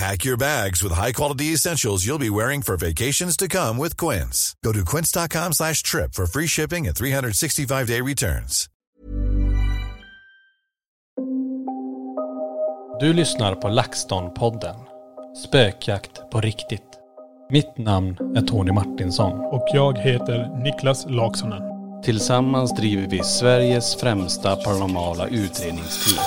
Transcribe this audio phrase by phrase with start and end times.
[0.00, 4.56] Pack your bags with high-quality essentials you'll be wearing for vacations to come with Quince.
[4.64, 8.68] Go to quince.com slash trip for free shipping and 365-day returns.
[13.00, 14.76] Du lyssnar på LaxTon-podden.
[15.46, 16.98] Spökjakt på riktigt.
[17.50, 19.40] Mitt namn är Tony Martinsson.
[19.40, 21.62] Och jag heter Niklas Laksonen.
[22.02, 26.24] Tillsammans driver vi Sveriges främsta paranormala utredningsteam.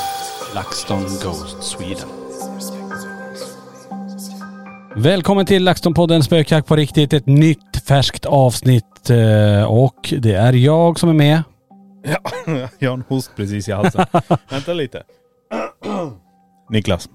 [0.55, 2.22] LaxTon Ghost Sweden.
[4.95, 7.13] Välkommen till LaxTon-podden Spökjakt på riktigt.
[7.13, 9.09] Ett nytt färskt avsnitt.
[9.09, 11.43] eh, Och det är jag som är med.
[12.03, 12.31] Ja,
[12.79, 14.05] jag har en host precis i halsen.
[14.49, 15.03] Vänta lite.
[16.69, 17.09] Niklas.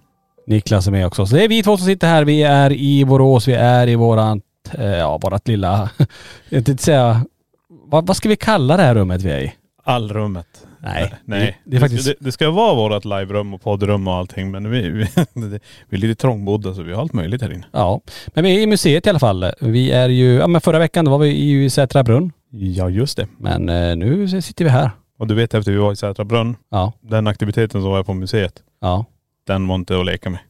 [0.47, 1.27] Niklas är med också.
[1.27, 2.25] Så det är vi två som sitter här.
[2.25, 3.49] Vi är i Borås.
[3.49, 4.39] Vi är i vårat,
[4.73, 5.91] eh, ja vårat lilla,
[6.49, 7.25] jag tänkte säga,
[7.69, 9.53] vad, vad ska vi kalla det här rummet vi är i?
[9.85, 10.67] Allrummet.
[10.81, 11.59] Nej, Nej.
[11.65, 14.71] Det, det är faktiskt, det, det ska vara vårt liverum och poddrum och allting men
[14.71, 15.07] vi, vi,
[15.89, 17.67] vi är lite trångbodda så vi har allt möjligt här inne.
[17.73, 18.01] ja.
[18.27, 19.53] Men vi är i museet i alla fall.
[19.61, 22.33] Vi är ju, ja men förra veckan då var vi i Sätra brunn.
[22.51, 23.27] Ja just det.
[23.39, 24.91] Men eh, nu sitter vi här.
[25.19, 28.15] Och du vet efter vi var i Sätra brunn, Ja, den aktiviteten som var på
[28.15, 29.05] museet, ja,
[29.47, 30.41] den var inte att leka med.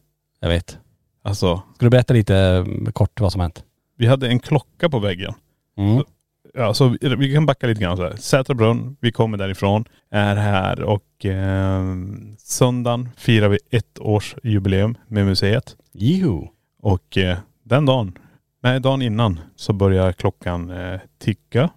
[0.40, 0.78] jag vet.
[1.24, 3.64] Alltså, Ska du berätta lite eh, kort vad som hänt?
[3.98, 5.34] vi hade en klocka på väggen.
[5.78, 6.02] Mm.
[6.58, 8.16] Ja, så vi- kan backa lite grann så här.
[8.16, 11.82] Sätra brunn, vi kommer därifrån, är här och eh,
[12.38, 15.76] söndagen firar vi ett års jubileum med museet.
[15.92, 16.48] Jiho.
[16.82, 18.18] Och eh, den dagen,
[18.62, 21.70] nej dagen innan så börjar klockan eh, ticka.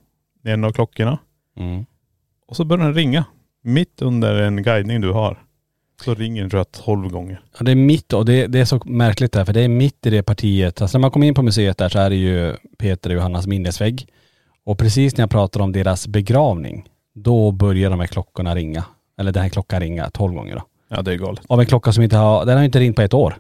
[0.43, 1.17] En av klockorna.
[1.57, 1.85] Mm.
[2.47, 3.25] Och så börjar den ringa.
[3.63, 5.43] Mitt under en guidning du har.
[6.05, 7.41] Så ringer den tror jag 12 gånger.
[7.57, 10.05] Ja, det är mitt och det, det är så märkligt där för det är mitt
[10.05, 10.81] i det partiet.
[10.81, 13.47] Alltså när man kommer in på museet där så är det ju Peter och Johannas
[13.47, 14.07] minnesvägg.
[14.65, 16.85] Och precis när jag pratar om deras begravning,
[17.15, 18.85] då börjar de här klockorna ringa.
[19.19, 20.61] Eller den här klockan ringa 12 gånger då.
[20.89, 21.43] Ja det är galet.
[21.49, 23.35] Av en klocka som inte har, den har inte ringt på ett år.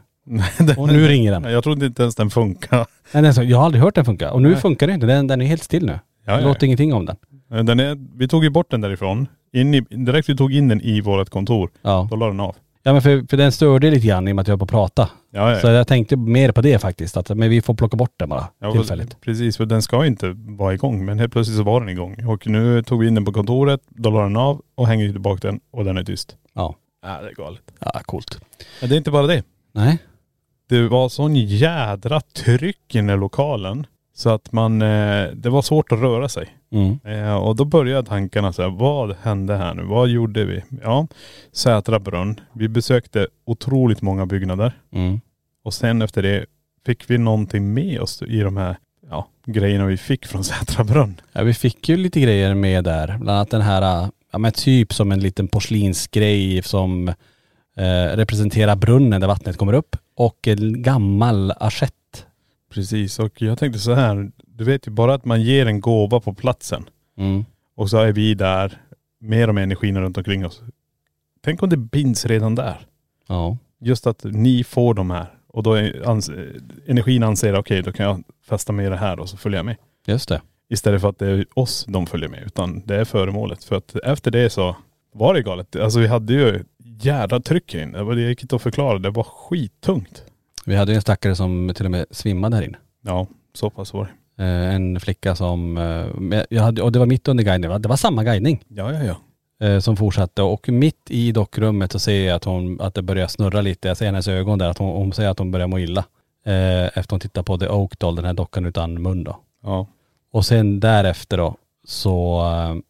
[0.77, 1.43] Och nu ringer den.
[1.53, 2.77] Jag trodde inte ens den funkar.
[2.77, 4.31] Nej, den är så, jag har aldrig hört den funka.
[4.31, 4.57] Och nu Nej.
[4.57, 5.05] funkar det inte.
[5.05, 5.99] Den, den är helt still nu.
[6.25, 7.15] Ja, Det ja, låter ingenting om den.
[7.49, 7.63] ja.
[7.63, 9.27] Den är, vi tog ju bort den därifrån.
[9.53, 12.07] In i, direkt vi tog in den i vårt kontor, Ja.
[12.09, 12.55] då la den av.
[12.83, 14.63] Ja men för, för den störde lite grann i och med att jag var på
[14.63, 15.09] att prata.
[15.31, 15.59] Ja, ja.
[15.59, 17.17] Så jag tänkte mer på det faktiskt.
[17.17, 19.21] Att, men vi får plocka bort den bara Ja, tillfälligt.
[19.21, 21.05] Precis, för den ska inte vara igång.
[21.05, 22.25] Men helt plötsligt så var den igång.
[22.25, 25.47] Och nu tog vi in den på kontoret, då la den av och hänger tillbaka
[25.47, 26.35] den och den är tyst.
[26.53, 26.75] Ja.
[27.03, 27.61] Ja det är galet.
[27.79, 28.39] Ja, coolt.
[28.81, 29.43] Men det är inte bara det.
[29.73, 29.97] Nej.
[30.69, 33.87] Det var sån jädra tryck i den här lokalen.
[34.15, 36.49] Så att man, eh, det var svårt att röra sig.
[36.71, 36.99] Mm.
[37.03, 39.83] Eh, och då började tankarna så här, vad hände här nu?
[39.83, 40.63] Vad gjorde vi?
[40.83, 41.07] Ja,
[41.51, 42.39] Sätra brunn.
[42.53, 44.73] Vi besökte otroligt många byggnader.
[44.91, 45.21] Mm.
[45.63, 46.45] Och sen efter det
[46.85, 48.77] fick vi någonting med oss i de här
[49.09, 51.21] ja, grejerna vi fick från Sätra brunn.
[51.33, 53.07] Ja, vi fick ju lite grejer med där.
[53.07, 57.07] Bland annat den här, ja men typ som en liten porslinsgrej som
[57.77, 59.95] eh, representerar brunnen där vattnet kommer upp.
[60.15, 62.25] Och en gammal assiett.
[62.73, 64.31] Precis, och jag tänkte så här,
[64.61, 67.45] du vet ju bara att man ger en gåva på platsen Mm.
[67.75, 68.81] och så är vi där
[69.19, 70.61] med de energierna runt omkring oss.
[71.43, 72.85] Tänk om det binds redan där.
[73.27, 73.57] Ja.
[73.79, 76.31] Just att ni får de här och då är ans
[76.87, 79.75] energin anser okej då kan jag fästa med det här och så följer jag med.
[80.07, 80.41] Just det.
[80.69, 83.63] Istället för att det är oss de följer med utan det är föremålet.
[83.63, 84.75] För att efter det så
[85.13, 85.75] var det galet.
[85.75, 87.97] Alltså vi hade ju jädra tryck inne.
[87.97, 88.99] Det var- Det gick inte att förklara.
[88.99, 90.23] Det var skittungt.
[90.65, 92.77] Vi hade ju en stackare som till och med svimmade här inne.
[93.01, 94.11] Ja, så pass var det.
[94.41, 97.95] Eh, en flicka som, eh, jag hade, och det var mitt under guidningen, det var
[97.95, 98.63] samma guidning.
[98.67, 99.67] Ja, ja, ja.
[99.67, 103.27] eh, som fortsatte och mitt i dockrummet så ser jag att, hon, att det börjar
[103.27, 103.87] snurra lite.
[103.87, 106.05] Jag ser hennes ögon där att hon, hon säger att hon börjar må illa.
[106.93, 109.39] Efter hon tittar på The Oak Doll, den här dockan utan mun då.
[109.63, 109.87] Ja.
[110.31, 111.55] Och sen därefter då
[111.85, 112.43] så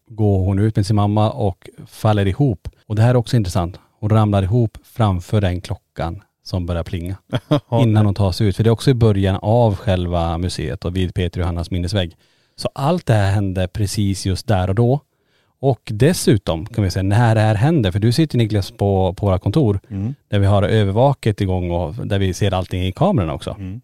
[0.08, 2.68] går hon ut med sin mamma och faller ihop.
[2.86, 3.80] Och det här är också intressant.
[4.00, 7.18] Hon ramlar ihop framför den klockan som börjar plinga.
[7.72, 8.56] innan hon tar sig ut.
[8.56, 12.16] För det är också i början av själva museet och vid Peter Johannas minnesvägg.
[12.56, 15.00] Så allt det här hände precis just där och då.
[15.60, 19.26] Och dessutom kan vi säga när det här händer, för du sitter Niklas på, på
[19.26, 20.16] våra kontor Mm.
[20.30, 23.56] där vi har övervaket igång och där vi ser allting i kamerorna också.
[23.60, 23.82] Mm.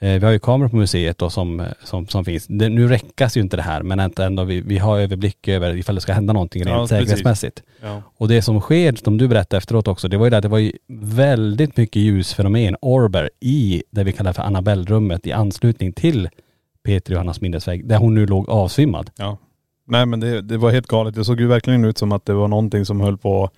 [0.00, 2.46] Eh, Vi har ju kameror på museet då som, som, som finns.
[2.46, 5.94] Det, nu räckas ju inte det här men ändå vi, vi har överblick över ifall
[5.94, 7.62] det ska hända någonting rent Ja, säkerhetsmässigt.
[7.82, 8.02] Ja.
[8.16, 10.48] Och det som sker, som du berättade efteråt också, det var ju det att det
[10.48, 16.28] var ju väldigt mycket ljusfenomen, orber, i det vi kallar för Annabelle-rummet i anslutning till
[16.84, 19.10] Peter Johannas minnesvägg, där hon nu låg avsvimmad.
[19.16, 19.38] Ja.
[19.86, 21.14] Nej men det, det var helt galet.
[21.14, 23.50] Det såg ju verkligen ut som att det var någonting som höll på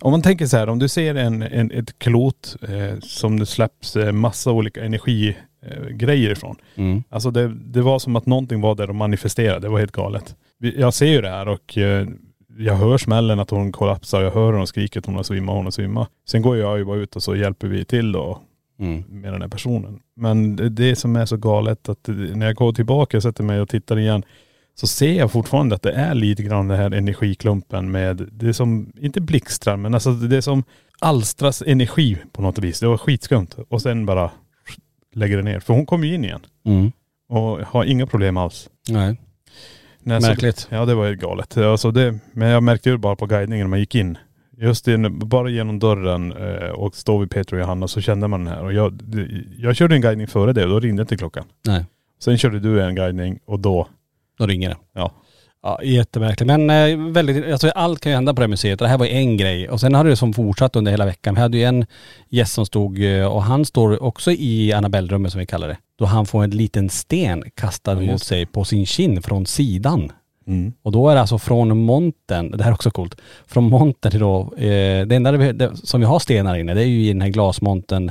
[0.00, 3.46] om man tänker så här, om du ser en, en, ett klot eh, som det
[3.46, 6.56] släpps eh, massa olika energigrejer eh, ifrån.
[6.74, 7.02] Mm.
[7.08, 9.60] Alltså det, det var som att någonting var där och manifesterade.
[9.60, 10.36] Det var helt galet.
[10.58, 12.06] Jag ser ju det här och eh,
[12.58, 14.22] jag hör smällen att hon kollapsar.
[14.22, 16.08] Jag hör hon skriker att hon har svimmat, hon har svimmat.
[16.28, 18.38] Sen går jag ju bara ut och så hjälper vi till då
[18.80, 19.04] Mm.
[19.08, 20.00] med den här personen.
[20.16, 23.44] Men det, det som är så galet att det- när jag går tillbaka och sätter
[23.44, 24.22] mig och tittar igen
[24.80, 28.92] så ser jag fortfarande att det är lite grann den här energiklumpen med, det som,
[29.00, 30.64] inte blixtrar men alltså det som
[31.00, 32.80] alstras energi på något vis.
[32.80, 33.46] Det var skitskumt.
[33.68, 34.30] Och sen bara
[35.14, 35.60] lägger det ner.
[35.60, 36.92] För hon kom ju in igen Mm.
[37.28, 38.68] och har inga problem alls.
[38.88, 39.16] Nej.
[40.04, 40.68] Så- Märkligt.
[40.70, 41.56] Ja det var ju galet.
[41.56, 44.18] Alltså det, men jag märkte ju bara på guidningen när man gick in.
[44.56, 48.44] Just det, bara genom dörren eh, och stå vid Peter och Johanna så kände man
[48.44, 48.64] den här.
[48.64, 49.00] Och jag,
[49.58, 51.44] jag körde en guidning före det och då ringde inte klockan.
[51.66, 51.84] Nej.
[52.22, 53.88] Sen körde du en guidning och då,
[54.40, 54.76] Då ringer det.
[54.94, 55.12] ja.
[55.62, 56.46] Ja, jättemärkligt.
[56.46, 58.78] Men eh, väldigt, alltså allt kan ju hända på det här museet.
[58.78, 59.68] Det här var ju en grej.
[59.68, 61.34] Och sen hade det som fortsatt under hela veckan.
[61.34, 61.86] Vi hade ju en
[62.28, 65.76] gäst som stod, eh, och han står också i Annabelle-rummet som vi kallar det.
[65.98, 70.12] Då han får en liten sten kastad Ja, mot sig på sin kind från sidan.
[70.46, 70.72] Mm.
[70.82, 74.20] Och då är det alltså från montern, det här är också coolt, från montern till
[74.20, 77.12] då, eh, det enda vi, det, som vi har stenar inne det är ju i
[77.12, 78.10] den här glasmontern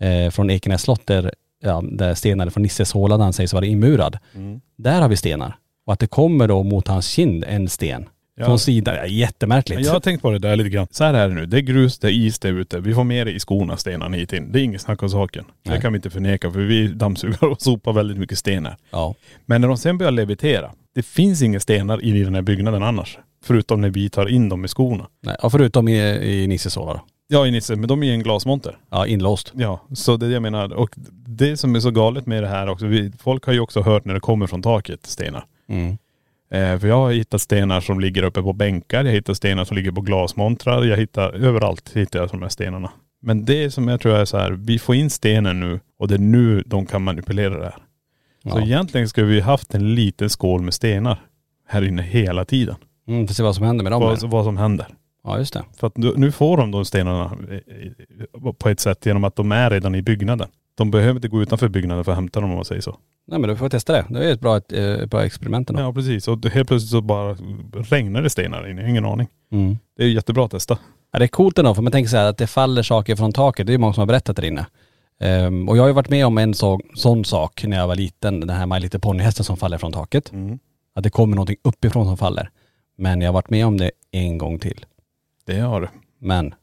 [0.00, 1.32] eh, från Ekenäs slott där,
[1.62, 4.18] ja, där stenar från Nisses håla där han sägs vara inmurad.
[4.34, 4.60] Mm.
[4.76, 5.56] Där har vi stenar.
[5.88, 8.08] Och att det kommer då mot hans kind en sten.
[8.36, 8.44] Ja.
[8.44, 9.84] Från sidan, ja, jättemärkligt.
[9.86, 10.86] Jag har tänkt på det där lite grann.
[10.90, 11.46] Så här är det nu.
[11.46, 12.80] Det är grus, det är is där ute.
[12.80, 14.52] Vi får med det i skorna, stenarna hit in.
[14.52, 15.44] Det är inget snack om saken.
[15.64, 15.76] Nej.
[15.76, 18.76] Det kan vi inte förneka för vi dammsuger och sopar väldigt mycket stenar.
[18.90, 19.14] Ja.
[19.46, 23.18] Men när de sen börjar levitera, det finns inga stenar i den här byggnaden annars.
[23.44, 25.06] Förutom när vi tar in dem i skorna.
[25.22, 27.00] Nej, och förutom i, i Nisses då.
[27.28, 28.78] Ja i Nisse, men de är i en glasmonter.
[28.90, 29.52] Ja, inlåst.
[29.54, 30.72] Ja, så det är det jag menar.
[30.72, 30.94] Och
[31.26, 34.04] det som är så galet med det här också, vi, folk har ju också hört
[34.04, 35.44] när det kommer från taket stenar.
[35.68, 35.98] Mm.
[36.50, 39.76] Eh, för jag har hittat stenar som ligger uppe på bänkar, jag hittar stenar som
[39.76, 42.90] ligger på glasmontrar, jag hittar överallt hittar jag de här stenarna.
[43.20, 46.14] Men det som jag tror är så här, vi får in stenen nu och det
[46.14, 47.76] är nu de kan manipulera det här.
[48.42, 48.62] Så Ja.
[48.62, 51.20] egentligen skulle vi haft en liten skål med stenar
[51.68, 52.76] här inne hela tiden.
[53.08, 54.02] Mm, får se vad som händer med dem.
[54.02, 54.86] Vad, vad som händer.
[55.24, 55.62] Ja, just det.
[55.76, 59.36] För att nu nu får de de stenarna eh, eh, på ett sätt genom att
[59.36, 60.48] de är redan i byggnaden.
[60.78, 62.96] De behöver inte gå utanför byggnaden för att hämta dem om man säger så.
[63.26, 64.06] Nej men då får vi testa det.
[64.08, 65.82] Det är ett bra, ett, eh, ett bra experiment ändå.
[65.82, 66.28] Ja precis.
[66.28, 67.36] Och helt plötsligt så bara
[67.72, 68.76] regnar det stenar in.
[68.76, 69.28] Jag har ingen aning.
[69.52, 69.78] Mm.
[69.96, 70.78] Det är jättebra att testa.
[71.12, 73.32] Ja, det är coolt ändå för man tänker så här att det faller saker från
[73.32, 73.66] taket.
[73.66, 74.66] Det är många som har berättat där inne.
[75.20, 77.96] Ehm, och jag har ju varit med om en så, sån sak när jag var
[77.96, 78.40] liten.
[78.40, 80.32] Den här My Little Pony-hästen som faller från taket.
[80.32, 80.58] Mm.
[80.94, 82.50] Att det kommer någonting uppifrån som faller.
[82.96, 84.86] Men jag har varit med om det en gång till.
[85.46, 85.88] Det har du.
[86.18, 86.54] Men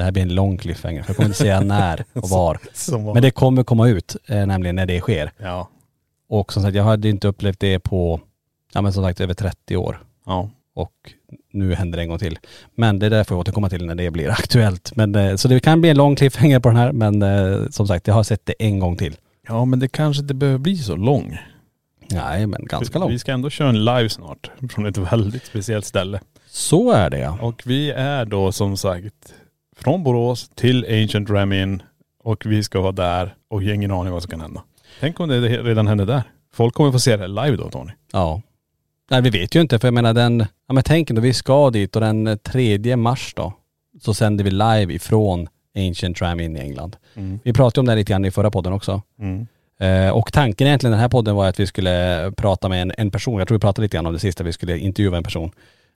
[0.00, 1.02] det här blir en lång cliffhanger.
[1.02, 2.58] För jag kommer inte säga när och var.
[2.72, 3.14] Som var.
[3.14, 5.32] Men det kommer komma ut, eh, nämligen när det sker.
[5.38, 5.68] Ja.
[6.28, 8.20] Och som sagt, jag hade inte upplevt det på,
[8.72, 10.02] ja men som sagt över 30 år.
[10.26, 10.50] Ja.
[10.74, 10.92] Och
[11.52, 12.38] nu händer det en gång till.
[12.74, 14.96] Men det där får jag återkomma till när det blir aktuellt.
[14.96, 16.92] Men, eh, så det kan bli en lång cliffhanger på den här.
[16.92, 19.16] Men eh, som sagt, jag har sett det en gång till.
[19.48, 21.38] Ja men det kanske inte behöver bli så lång.
[22.10, 23.10] Nej, men ganska lång.
[23.10, 24.50] Vi ska ändå köra en live snart.
[24.70, 26.20] Från ett väldigt speciellt ställe.
[26.46, 27.38] Så är det ja.
[27.40, 29.34] Och vi är då som sagt
[29.82, 31.82] från Borås till Ancient Ramin.
[32.24, 34.62] Och vi ska vara där och jag har ingen aning vad som kan hända.
[35.00, 36.22] Tänk om det redan händer där.
[36.52, 37.92] Folk kommer få se det live då Tony.
[38.12, 38.42] Ja.
[39.10, 41.70] Nej vi vet ju inte för jag menar den, ja men tänk då vi ska
[41.70, 43.52] dit och den 3 mars då
[44.00, 46.96] så sänder vi live ifrån Ancient Tram in i England.
[47.42, 49.02] Vi pratade om det lite grann i förra podden också.
[49.20, 49.46] Mm.
[49.80, 53.10] Eh, och tanken egentligen den här podden var att vi skulle prata med en, en
[53.10, 55.50] person, jag tror vi pratade lite grann om det sista, vi skulle intervjua en person.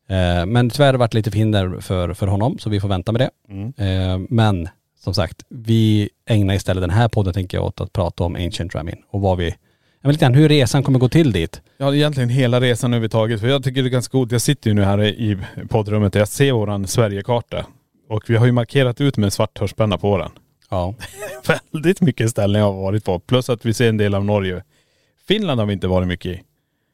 [0.09, 3.13] Eh, men tyvärr har det varit lite förhinder för, för honom så vi får vänta
[3.13, 3.31] med det.
[3.49, 3.73] Mm.
[3.77, 4.69] Eh, men
[5.01, 8.75] som sagt, vi ägnar istället den här podden tänker jag åt att prata om Ancient
[8.75, 9.55] Ramin och vad vi,
[10.05, 11.63] men lite grann hur resan kommer gå till dit.
[11.77, 13.41] Ja egentligen hela resan överhuvudtaget.
[13.41, 14.33] För jag tycker det är ganska coolt.
[14.33, 17.67] Jag sitter ju nu här i poddrummet och jag ser våran Sverigekarta.
[18.09, 20.31] Och vi har ju markerat ut med en svart tuschpenna på den.
[20.71, 20.95] Ja.
[21.73, 23.19] Väldigt mycket ställen jag har varit på.
[23.19, 24.63] Plus att vi ser en del av Norge.
[25.29, 26.43] Finland har vi inte varit mycket i.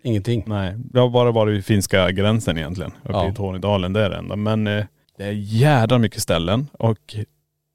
[0.02, 0.44] Ingenting.
[0.46, 2.90] Nej, det har bara varit vid finska gränsen egentligen.
[3.02, 3.30] Uppe Ja.
[3.30, 4.36] i Tornedalen, det är det enda.
[4.36, 4.84] Men eh,
[5.18, 6.66] det är jädra mycket ställen.
[6.72, 7.16] Och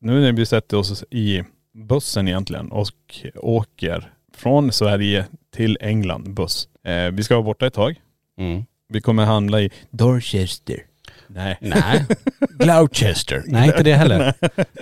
[0.02, 2.88] nu när vi sätter oss i bussen egentligen och
[3.36, 6.68] åker från Sverige till England buss.
[6.84, 7.96] Eh, vi ska vara borta ett tag.
[8.40, 8.66] Mm.
[8.90, 10.80] Vi kommer handla i Dorchester.
[11.28, 11.58] Nej.
[11.62, 12.06] Nej.
[12.60, 13.44] Gloucester.
[13.48, 14.34] Nej inte det heller.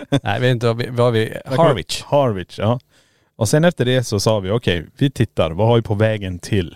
[0.23, 2.01] Nej vi vet inte vad vi, vad vi Harwich.
[2.03, 2.79] Harwich, ja.
[3.35, 6.39] Och sen efter det så sa vi okej, vi tittar, vad har vi på vägen
[6.39, 6.75] till?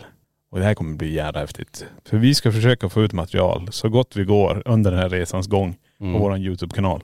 [0.58, 1.86] Och det här kommer bli jävla häftigt.
[2.10, 5.48] För vi ska försöka få ut material så gott vi går under den här resans
[5.48, 6.14] gång Mm.
[6.14, 7.02] på våran YouTube-kanal.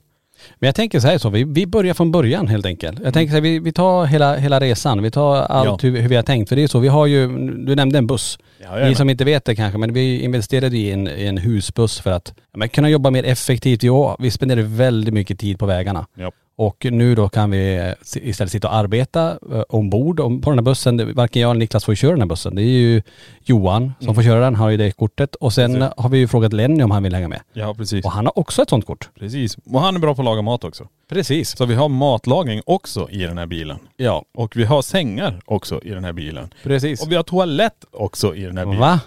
[0.59, 2.99] Men jag tänker så här så, vi, vi börjar från början helt enkelt.
[3.03, 5.89] Jag tänker så här, vi, vi tar hela, hela resan, vi tar allt Ja.
[5.89, 6.49] hur, hur vi har tänkt.
[6.49, 7.27] För det är så, vi har ju,
[7.65, 8.39] du nämnde en buss.
[8.63, 11.99] Ja, Ni som inte vet det kanske, men vi investerade i en, i en husbuss
[11.99, 13.83] för att ja, kunna jobba mer effektivt.
[13.83, 16.05] Jo, vi spenderar väldigt mycket tid på vägarna.
[16.15, 16.31] Ja.
[16.55, 17.93] Och nu då kan vi eh,
[18.29, 21.13] istället sitta och arbeta eh, ombord om, på den här bussen.
[21.15, 22.55] Varken jag eller Niklas får ju köra den här bussen.
[22.55, 23.01] Det är ju
[23.43, 25.35] Johan som får köra den, har ju det kortet.
[25.35, 25.93] Och sen Precis.
[25.97, 27.41] har vi ju frågat Lenny om han vill hänga med.
[27.53, 28.05] ja, precis.
[28.05, 29.09] Och han har också ett sånt kort.
[29.19, 29.57] Precis.
[29.73, 30.87] Och han är bra på att laga mat också.
[31.09, 31.57] Precis.
[31.57, 33.77] Så vi har matlagning också i den här bilen.
[33.97, 36.53] Ja, Och vi har sängar också i den här bilen.
[36.63, 37.01] precis.
[37.03, 38.79] Och vi har toalett också i den här bilen.
[38.79, 38.99] Va?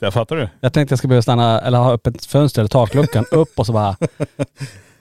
[0.00, 0.48] Där fattar du?
[0.60, 3.72] Jag tänkte jag ska behöva stanna, eller ha öppet fönster eller takluckan upp och så
[3.72, 3.96] bara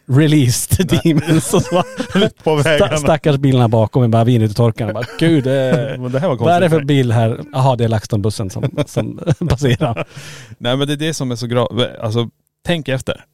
[0.05, 1.75] Released demons och så
[2.13, 4.87] bara, På sta, stackars bilarna bakom med bara vin ut i torkan.
[4.87, 5.53] Jag Bara, Gud, eh,
[5.99, 7.39] Men det här var vad är det för bil här?
[7.53, 9.19] Jaha det är LaxTon-bussen som, som
[9.49, 10.07] passerar.
[10.57, 11.69] Nej men det är det som är så bra.
[12.01, 12.29] Alltså
[12.65, 13.25] tänk efter.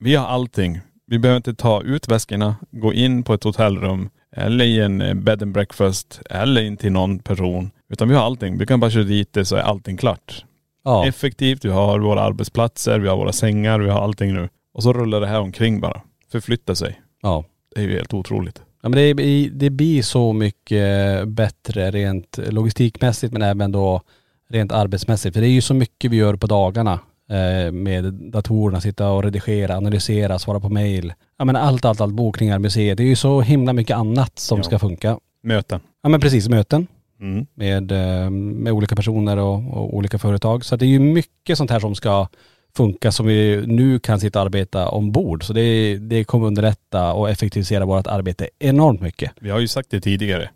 [0.00, 0.80] Vi har allting.
[1.06, 5.14] Vi behöver inte ta ut väskorna, gå in på ett hotellrum eller i en eh,
[5.14, 7.70] bed and breakfast eller in till någon person.
[7.92, 8.58] Utan vi har allting.
[8.58, 10.44] Vi kan bara köra dit det så är allting klart.
[10.84, 14.48] Ja, Effektivt, vi har våra arbetsplatser, vi har våra sängar, vi har allting nu.
[14.74, 16.00] Och så rullar det här omkring bara.
[16.32, 17.00] Förflytta sig.
[17.22, 17.44] ja.
[17.74, 18.62] Det är ju helt otroligt.
[18.82, 24.00] Ja, men det, det blir så mycket bättre rent logistikmässigt men även då
[24.48, 25.34] rent arbetsmässigt.
[25.34, 26.92] För det är ju så mycket vi gör på dagarna
[27.30, 31.12] eh, med datorerna, sitta och redigera, analysera, svara på mail.
[31.38, 32.96] Ja men allt, allt, allt, bokningar, museet.
[32.96, 34.62] Det är ju så himla mycket annat som Ja.
[34.64, 35.18] ska funka.
[35.42, 35.80] Möten.
[36.02, 36.86] Ja men precis, möten
[37.20, 37.46] Mm.
[37.54, 40.64] med, eh, med olika personer och, och olika företag.
[40.64, 42.28] Så det är ju mycket sånt här som ska
[42.76, 45.44] funka som vi nu kan sitta och arbeta ombord.
[45.44, 49.32] Så det, det kommer underlätta och effektivisera vårt arbete enormt mycket.
[49.40, 50.50] Vi har ju sagt det tidigare,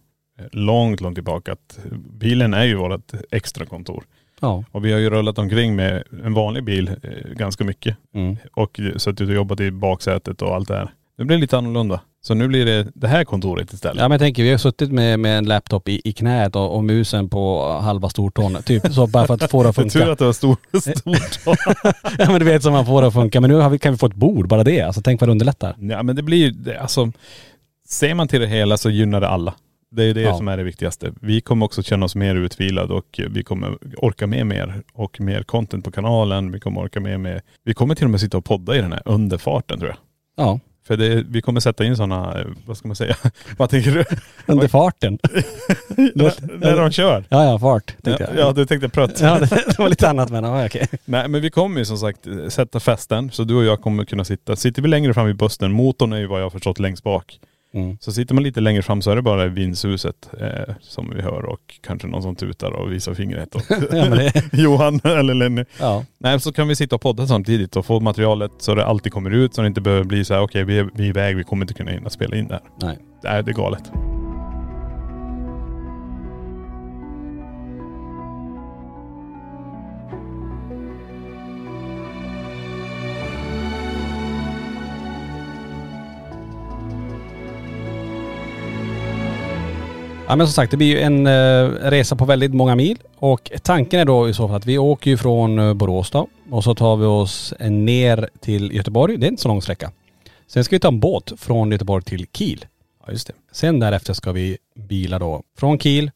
[0.53, 1.79] långt, långt tillbaka, att
[2.13, 4.05] bilen är ju vårt extra kontor.
[4.41, 4.65] Ja.
[4.71, 7.97] Och vi har ju rullat omkring med en vanlig bil eh, ganska mycket.
[8.15, 8.37] Mm.
[8.53, 10.91] Och suttit och jobbat i baksätet och allt det här.
[11.17, 12.01] Det blir lite annorlunda.
[12.27, 13.97] Så nu blir det det här kontoret istället.
[13.97, 16.77] Ja men jag tänker, vi har suttit med, med en laptop i, i knät och,
[16.77, 18.57] och musen på halva stortån.
[18.65, 20.13] Typ så bara för att få det att Det är tur funka.
[20.13, 20.57] att det var stor,
[20.97, 21.57] stort.
[22.19, 23.41] ja men du vet som man får det att funka.
[23.41, 24.81] Men nu har vi, kan vi få ett bord, bara det.
[24.81, 25.77] Alltså tänk vad det underlättar.
[25.79, 27.13] ja men det blir, det, alltså,
[27.89, 29.55] ser man till det hela så gynnar det alla.
[29.91, 30.37] Det är det Ja.
[30.37, 31.13] som är det viktigaste.
[31.21, 35.43] Vi kommer också känna oss mer utvilade och vi kommer orka med mer och mer
[35.43, 36.53] content på kanalen.
[36.53, 37.43] Vi kommer orka med mer.
[37.65, 39.99] Vi kommer till och med sitta och podda i den här under farten tror jag.
[40.47, 42.37] Ja, För det, vi kommer sätta in sådana,
[42.67, 43.17] vad ska man säga,
[43.57, 44.05] vad tänker du?
[44.47, 45.19] under farten.
[46.15, 47.25] när, när de kör?
[47.29, 48.49] Ja ja, fart Ja, tänkte jag.
[48.49, 49.21] ja, du tänkte prutt.
[49.21, 50.89] Ja, det, det var lite annat men ja, okej.
[51.05, 54.05] Nej men vi kommer ju som sagt eh, sätta fästen så du och jag kommer
[54.05, 54.57] kunna sitta.
[54.57, 57.39] Sitter vi längre fram i bussen, motorn är ju vad jag har förstått längst bak.
[57.75, 57.99] Mm.
[58.01, 61.45] Så sitter man lite längre fram så är det bara vindshuset eh, som vi hör
[61.45, 65.65] och kanske någon som tutar och visar fingret åt Ja, Johan eller Lenny.
[65.81, 66.05] ja.
[66.19, 69.31] Nej så kan vi sitta och podda samtidigt och få materialet så det alltid kommer
[69.31, 71.45] ut så det inte behöver bli så här okej vi, är, vi är iväg, vi
[71.45, 72.63] kommer inte kunna hinna spela in det här.
[72.89, 72.99] Nej.
[73.23, 74.04] Det är, det är galet.
[90.29, 93.53] Ja men som sagt det blir ju en eh, resa på väldigt många mil och
[93.63, 96.65] tanken är då i så fall att vi åker ju från eh, Borås då och
[96.65, 99.17] så tar vi oss eh, ner till Göteborg.
[99.17, 99.91] Det är inte så lång sträcka.
[100.47, 102.65] Sen ska vi ta en båt från Göteborg till Kiel.
[103.07, 103.33] Ja just det.
[103.53, 106.11] Sen därefter ska vi bila då från Kiel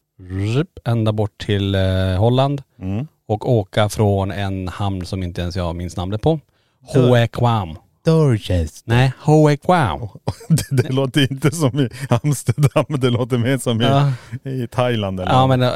[0.84, 1.76] ända bort till
[2.18, 3.06] Holland Mm.
[3.26, 6.40] och åka från en hamn som inte ens jag minns namnet på.
[6.94, 7.76] Hoekwam.
[8.12, 8.82] Dorchester.
[8.90, 10.08] Nej, Hoekwam.
[10.48, 14.12] Det, det låter inte som i Amsterdam, det låter mer som i, Ja,
[14.50, 15.72] i Thailand eller ja men eh,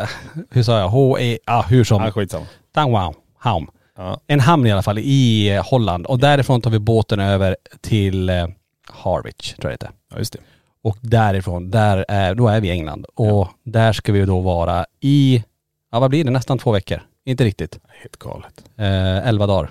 [0.51, 0.89] hur sa jag?
[0.89, 2.03] H-E, ja hur som.
[2.03, 2.47] Ja, skitsamma.
[2.75, 3.15] Tangwam.
[3.39, 3.67] Hamn.
[3.97, 4.21] Ja.
[4.27, 8.29] En hamn i alla fall i eh, Holland och därifrån tar vi båten över till
[8.31, 8.47] eh,
[8.91, 9.91] Harwich tror jag det heter.
[10.11, 10.39] ja, just det.
[10.85, 13.07] Och därifrån, där är, då är vi i England.
[13.15, 15.45] Och där ska vi då vara i,
[15.93, 17.01] ja vad blir det, nästan två veckor.
[17.25, 17.79] Inte riktigt.
[18.03, 18.65] Helt galet.
[18.77, 19.71] Eh, 11 dagar.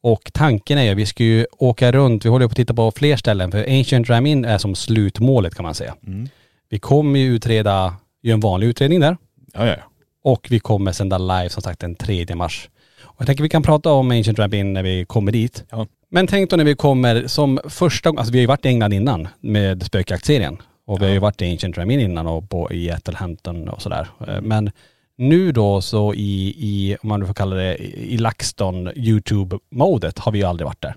[0.00, 2.90] Och tanken är ju, vi ska ju åka runt, vi håller på att titta på
[2.90, 5.94] fler ställen för Ancient Ram-In är som slutmålet kan man säga.
[6.06, 6.28] Mm.
[6.68, 9.16] Vi kommer ju utreda, göra en vanlig utredning där.
[9.52, 9.82] Ja, ja, ja.
[10.24, 12.68] Och vi kommer sända live som sagt den 3 mars.
[13.02, 15.64] Och jag tänker vi kan prata om Ancient Ram-In när vi kommer dit.
[15.70, 15.86] Ja.
[16.10, 18.68] Men tänk då när vi kommer som första gången, alltså vi har ju varit i
[18.68, 20.62] England innan med spökjaktserien.
[20.86, 24.08] Och vi har ju varit i Ancient Ram-In innan och på, i Ethelhampton och sådär.
[24.28, 24.70] Eh, Men
[25.16, 30.32] nu då så i, i, om man nu får kalla det, i LaxTon YouTube-modet har
[30.32, 30.96] vi ju aldrig varit där.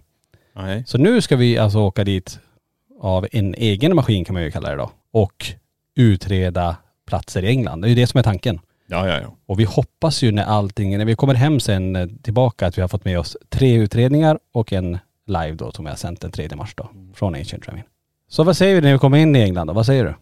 [0.55, 0.83] Nej.
[0.88, 2.39] Så nu ska vi alltså åka dit
[3.00, 4.91] av en egen maskin kan man ju kalla det då.
[5.12, 5.51] Och
[5.95, 6.75] utreda
[7.07, 7.81] platser i England.
[7.81, 8.59] Det är ju det som är tanken.
[8.88, 9.36] Ja, ja, ja.
[9.45, 12.81] Och vi hoppas ju när allting, när vi kommer hem sen eh, tillbaka att vi
[12.81, 14.97] har fått med oss tre utredningar och en
[15.27, 16.89] live då som vi har sänt den 3 mars då.
[17.13, 17.83] Från Ancient Ramin.
[18.29, 19.74] Så vad säger vi när vi kommer in i England då?
[19.74, 20.13] Vad säger du?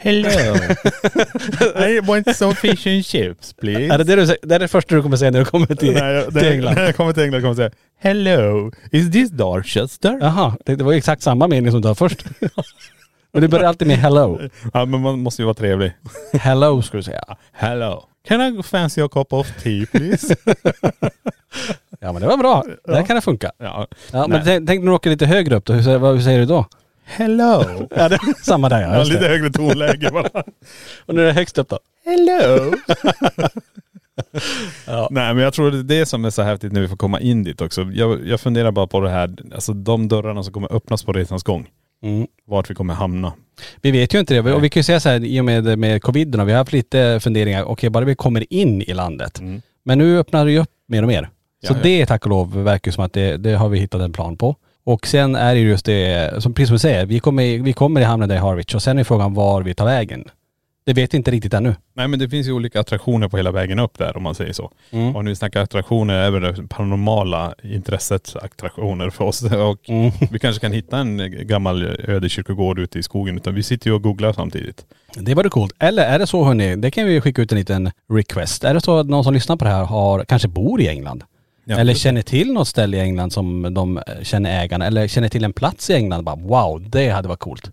[0.00, 0.28] Hello.
[1.88, 3.94] I want some fish and chips please.
[3.94, 5.66] Är det det, du, säger- det är det första du kommer säga när du kommer
[5.66, 6.74] till, Nej, jag- till England?
[6.74, 10.18] När jag kommer till England kommer jag säga Hello, is this Dorchester?
[10.20, 12.24] Jaha, det, det var ju exakt samma mening som du har först.
[13.32, 14.40] Men du börjar alltid med hello.
[14.74, 15.92] Ja men man måste ju vara trevlig.
[16.32, 17.22] Hello skulle du säga.
[17.52, 18.04] Hello.
[18.28, 20.36] Can I fancy a cup of tea please?
[22.00, 22.64] Ja men det var bra.
[22.84, 23.52] Det här kan det funka.
[23.58, 23.86] ja.
[24.12, 25.72] Ja men tänk, tänk när du åker lite högre upp då.
[25.72, 26.66] Hur, vad, hur säger du då?
[27.08, 27.64] Hello.
[27.96, 29.02] Ja, det, samma där ja.
[29.02, 29.28] Lite det.
[29.28, 30.42] högre tonläge bara.
[31.06, 31.78] Och det är högst upp då?
[32.04, 32.74] Hello.
[34.86, 35.08] Ja.
[35.10, 37.20] Nej men jag tror det är det som är så häftigt när vi får komma
[37.20, 37.82] in dit också.
[37.82, 41.42] Jag, jag funderar bara på det här, alltså de dörrarna som kommer öppnas på resans
[41.42, 41.66] gång.
[42.02, 42.26] Mm.
[42.46, 43.32] Vart vi kommer hamna.
[43.82, 44.52] Vi vet ju inte det.
[44.52, 46.72] Och vi kan ju säga så här, i och med, med coviden, vi har haft
[46.72, 49.38] lite funderingar, okej bara vi kommer in i landet.
[49.40, 49.62] Mm.
[49.84, 51.22] Men nu öppnar det ju upp mer och mer.
[51.66, 51.82] Så Ja, ja.
[51.82, 54.56] det tack och lov verkar som att det, det har vi hittat en plan på.
[54.88, 57.72] Och sen är det ju just det, som precis som du säger, vi kommer, vi
[57.72, 60.24] kommer i hamna där i Harwich och sen är frågan var vi tar vägen.
[60.86, 61.74] Det vet vi inte riktigt ännu.
[61.96, 64.52] Nej men det finns ju olika attraktioner på hela vägen upp där om man säger
[64.52, 64.70] så.
[64.90, 65.16] Mm.
[65.16, 69.42] Och vi snackar attraktioner är väl det paranormala intressets attraktioner för oss.
[69.52, 70.10] Och Mm.
[70.30, 73.36] vi kanske kan hitta en gammal ödekyrkogård ute i skogen.
[73.36, 74.84] Utan vi sitter ju och googlar samtidigt.
[75.14, 75.74] Det var det coolt.
[75.78, 78.64] Eller är det så hörni, det kan vi skicka ut en liten request.
[78.64, 81.24] Är det så att någon som lyssnar på det här har, kanske bor i England?
[81.70, 81.76] Ja.
[81.78, 85.52] Eller känner till något ställe i England som de känner ägarna, eller känner till en
[85.52, 86.24] plats i England.
[86.24, 87.70] Bara, wow, det hade varit coolt.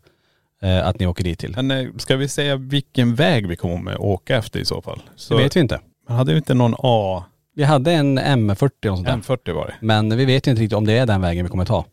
[0.61, 1.53] Eh, att ni åker dit till.
[1.55, 5.01] Men eh, ska vi säga vilken väg vi kommer att åka efter i så fall?
[5.15, 5.79] Så Det vet vi inte.
[6.07, 7.23] hade vi inte någon A,
[7.55, 9.13] Vi hade en M40 och sånt där.
[9.17, 9.73] M40 var det.
[9.81, 11.85] Men vi vet inte riktigt om det är den vägen vi kommer ta.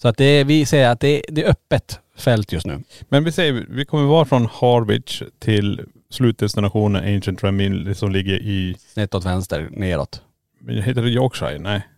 [0.00, 2.82] Så att det är, vi säger att det är, det är öppet fält just nu.
[3.08, 8.76] Men vi säger, vi kommer vara från Harwich till slutdestinationen Ancient Ramin som ligger i,
[8.92, 10.22] Snett åt vänster, neråt.
[10.68, 11.58] Heter det Yorkshire?
[11.58, 11.88] Nej.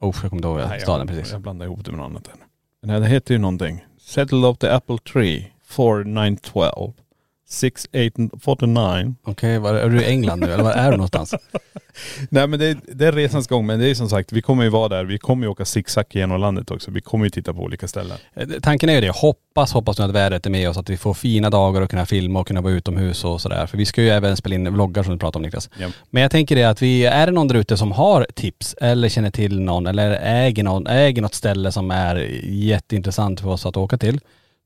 [0.00, 1.32] Oh, jag kommer inte ihåg Nej, staden jag, precis.
[1.32, 2.28] Jag blandar ihop det med något annat.
[2.28, 2.38] än.
[2.82, 3.84] Nej, det heter ju någonting.
[4.00, 6.92] Settle of the Apple Tree, 4912,
[7.48, 9.14] 6849.
[9.24, 11.34] Okej, var är du i England nu eller var är du någonstans?
[12.30, 14.62] Nej men det, är- det är resans gång, men det är som sagt, vi kommer
[14.64, 15.04] ju vara där.
[15.04, 16.90] Vi kommer ju åka zigzag genom landet också.
[16.90, 18.18] Vi kommer ju titta på olika ställen.
[18.34, 20.96] Eh, Tanken är ju det, hoppas, hoppas nu att vädret är med oss, att vi
[20.96, 23.66] får fina dagar och kunna filma och kunna vara utomhus och sådär.
[23.66, 25.70] För vi ska ju även spela in vloggar som du pratade om Niklas.
[25.78, 25.88] Ja.
[26.10, 29.08] Men jag tänker det att vi, är det någon där ute som har tips eller
[29.08, 33.76] känner till någon eller äger, någon, äger något ställe som är jätteintressant för oss att
[33.76, 34.20] åka till.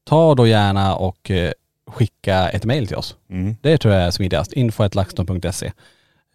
[0.08, 1.50] Ta då gärna och eh,
[1.86, 3.14] skicka ett mail till oss.
[3.30, 3.56] Mm.
[3.62, 4.52] Det tror jag är smidigast.
[4.52, 5.72] info.laxton.se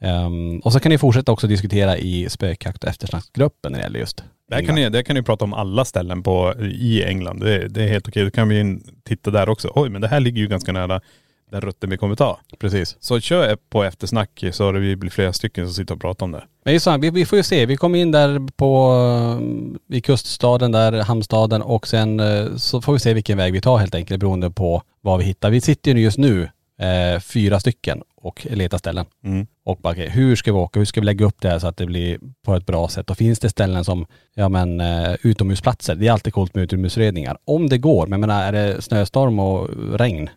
[0.03, 3.99] um, Och så kan ni fortsätta också diskutera i spökjakt och eftersnacksgruppen när det gäller
[3.99, 7.39] just Där kan, ni, där kan ni prata om alla ställen på, i England.
[7.39, 8.23] Det, är- det är helt okej.
[8.23, 9.71] Då kan vi in, titta där också.
[9.75, 11.01] Oj men det här ligger ju ganska nära
[11.51, 12.39] den rutten vi kommer ta.
[12.59, 12.97] Precis.
[12.99, 16.43] Så kör på eftersnack så det blir flera stycken som sitter och pratar om det.
[16.65, 17.65] Men just så, vi, vi får ju se.
[17.65, 18.93] Vi kommer in där på,
[19.91, 23.77] i kuststaden där, hamnstaden och sen eh, så får vi se vilken väg vi tar
[23.77, 25.49] helt enkelt beroende på vad vi hittar.
[25.49, 29.05] Vi sitter ju just nu eh, fyra stycken och letar ställen.
[29.23, 29.47] Mm.
[29.63, 30.79] Och bara, okej, hur ska vi åka?
[30.79, 33.09] Hur ska vi lägga upp det här så att det blir på ett bra sätt?
[33.09, 35.95] Och finns det ställen som, ja men eh, utomhusplatser.
[35.95, 37.37] Det är alltid coolt med utomhusredningar.
[37.45, 40.29] Om det går, men jag menar är det snöstorm och regn?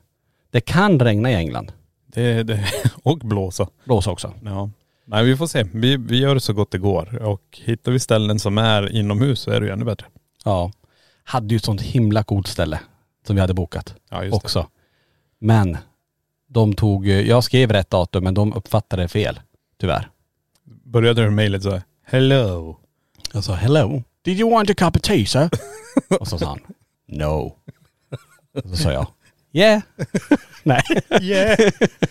[0.50, 1.72] Det kan regna i England.
[2.06, 2.64] Det, det,
[3.02, 3.68] och blåsa.
[3.84, 4.32] Blåsa också.
[4.44, 4.70] Ja.
[5.04, 5.64] Nej vi får se.
[5.72, 7.22] Vi, vi gör det så gott det går.
[7.22, 10.06] Och hittar vi ställen som är inomhus så är det ju ännu bättre.
[10.44, 10.72] Ja.
[11.24, 12.80] Hade ju ett sånt himla coolt ställe
[13.26, 13.94] som vi hade bokat.
[14.10, 14.66] Ja just också.
[15.38, 15.76] Men
[16.56, 19.40] de tog, jag skrev rätt datum men de uppfattade det fel.
[19.80, 20.08] Tyvärr.
[20.84, 22.76] Började du mejlet så här, Hello.
[23.32, 25.48] Jag sa hello, did you want a cup of tea sir?
[26.20, 26.60] Och så sa han
[27.06, 27.56] no.
[28.64, 29.06] Och så sa jag
[29.52, 29.82] yeah.
[30.62, 30.82] Nej,
[31.20, 31.60] Yeah,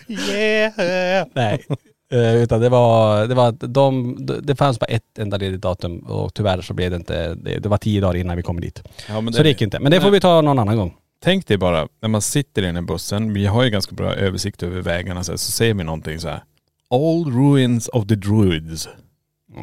[0.30, 1.28] yeah.
[1.34, 1.66] nej.
[2.12, 6.00] Eh, utan det var, det var att de, det fanns bara ett enda ledigt datum
[6.00, 8.84] och tyvärr så blev det inte, det, det var tio dagar innan vi kom dit.
[9.08, 9.80] Ja, men Så det gick inte.
[9.80, 10.94] Men det får vi ta någon annan gång.
[11.26, 14.14] Tänk dig bara när man sitter i den här bussen, vi har ju ganska bra
[14.14, 16.44] översikt över vägarna så, här, så ser vi någonting så här.
[16.90, 18.90] All ruins of the druids.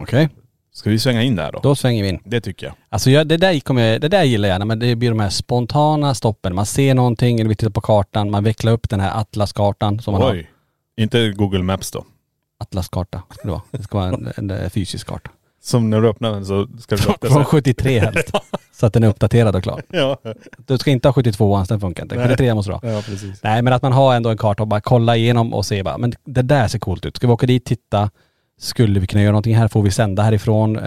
[0.03, 0.29] Okej,
[0.73, 1.61] Ska vi svänga in där då?
[1.63, 2.19] då svänger vi in.
[2.25, 2.75] Det tycker jag.
[2.89, 5.31] Alltså jag, det, där kommer jag, det där gillar jag, men det blir de här
[5.31, 6.55] spontana stoppen.
[6.55, 10.13] Man ser någonting, eller vi tittar på kartan, man vecklar upp den här atlaskartan som
[10.13, 10.33] man har.
[10.33, 10.51] Oj.
[10.97, 12.05] Inte Google Maps då.
[12.59, 13.63] Atlaskarta ska det vara.
[13.71, 15.31] Det ska vara en, en, en fysisk karta.
[15.65, 17.45] Som när du öppnar den så ska du så Från här.
[17.45, 18.31] 73 helst.
[18.73, 19.83] Så att den är uppdaterad och klar.
[19.91, 20.17] Ja.
[20.67, 22.15] Du ska inte ha 72 den funkar inte.
[22.17, 22.25] Nej.
[22.29, 22.81] 73 måste du ha.
[22.95, 23.43] ja, precis.
[23.43, 25.99] Nej men att man har ändå en karta och bara kolla igenom och se bara,
[25.99, 27.17] men det där ser coolt ut.
[27.17, 28.11] Ska vi åka dit, titta?
[28.61, 29.69] Skulle vi kunna göra någonting här?
[29.69, 30.77] Får vi sända härifrån?
[30.79, 30.85] Eh,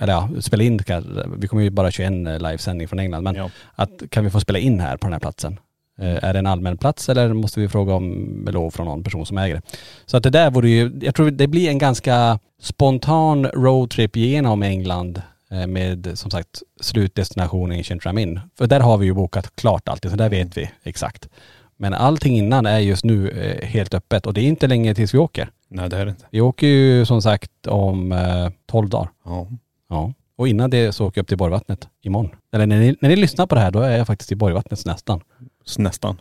[0.00, 1.10] eller ja, spela in kanske.
[1.36, 3.22] Vi kommer ju bara köra en eh, livesändning från England.
[3.22, 3.50] Men Ja.
[3.74, 5.58] att kan vi få spela in här på den här platsen?
[5.98, 9.26] Eh, är det en allmän plats eller måste vi fråga om lov från någon person
[9.26, 9.62] som äger det?
[10.06, 14.62] Så att det där vore ju, jag tror det blir en ganska spontan roadtrip genom
[14.62, 18.40] England eh, med som sagt slutdestination Ancient Ramin.
[18.58, 21.28] För där har vi ju bokat klart allting, så där vet vi exakt.
[21.76, 25.14] Men allting innan är just nu eh, helt öppet och det är inte länge tills
[25.14, 25.50] vi åker.
[25.68, 26.26] Nej det är det inte.
[26.30, 29.08] Vi åker ju som sagt om eh, 12 dagar.
[29.24, 29.46] Ja.
[29.88, 30.12] Ja.
[30.36, 32.30] Och innan det så åker jag upp till Borgvattnet imorgon.
[32.52, 34.86] Eller när ni, när ni lyssnar på det här då är jag faktiskt i Borgvattnet
[34.86, 35.20] nästan.
[35.68, 36.20] Så Nästan.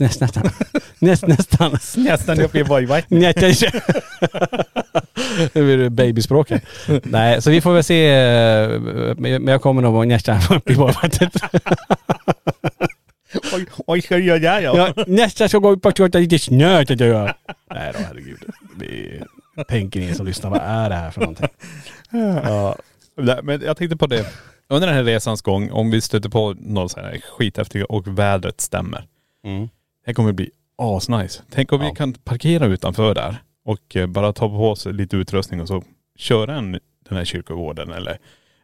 [0.00, 0.50] Näst, nästan.
[0.98, 1.78] Näst, nästan.
[1.96, 3.04] Nästan uppe i Vojvaj.
[5.52, 6.62] Nu blir det babyspråket.
[7.02, 8.08] Nej, så vi får väl se.
[8.10, 8.80] eh,
[9.16, 11.32] Men jag kommer nog nästan upp i Borgvattnet.
[13.54, 14.60] Oj, oj ska du göra det?
[14.62, 17.34] Ja, nästan så går vi på att köta lite snö tänkte jag.
[17.74, 18.44] Nej då herregud.
[18.78, 19.22] Vi
[19.68, 21.48] tänker ni som lyssnar, vad är det här för någonting?
[22.44, 22.76] Ja.
[23.16, 24.26] Nej, Men jag tänkte på det.
[24.70, 28.60] Under den här resans gång, om vi stöter på något så här skithäftigt och vädret
[28.60, 29.06] stämmer.
[29.44, 29.68] Mm.
[30.06, 31.42] Det kommer bli asnice.
[31.50, 31.88] Tänk om Ja.
[31.90, 35.82] vi kan parkera utanför där och eh, bara ta på oss lite utrustning och så
[36.16, 36.72] köra en,
[37.08, 38.18] den här kyrkogården eller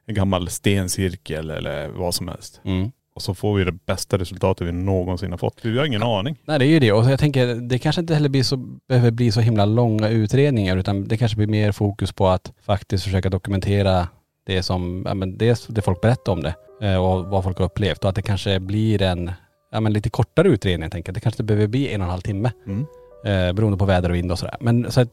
[0.06, 2.60] en gammal stencirkel eller vad som helst.
[2.64, 2.92] Mm.
[3.14, 5.58] Och så får vi det bästa resultatet vi någonsin har fått.
[5.62, 6.36] Vi har ingen aning.
[6.44, 8.56] Nej det är ju det och jag tänker det kanske inte heller blir så,
[8.88, 13.04] behöver bli så himla långa utredningar utan det kanske blir mer fokus på att faktiskt
[13.04, 14.08] försöka dokumentera
[14.46, 17.64] det som, ja men det, det folk berättar om det eh, och vad folk har
[17.64, 19.32] upplevt och att det kanske blir en,
[19.72, 21.12] ja men lite kortare utredning jag tänker.
[21.12, 22.80] Det kanske inte behöver bli en och en halv timme Mm.
[23.24, 24.56] eh, beroende på väder och vind och sådär.
[24.60, 25.08] Men så att,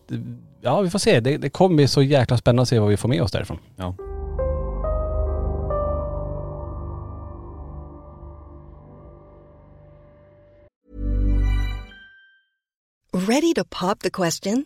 [0.62, 1.20] ja vi får se.
[1.20, 3.58] Det, det kommer bli så jäkla spännande att se vad vi får med oss därifrån.
[3.76, 3.96] Ja.
[13.14, 14.66] Ready to pop the question?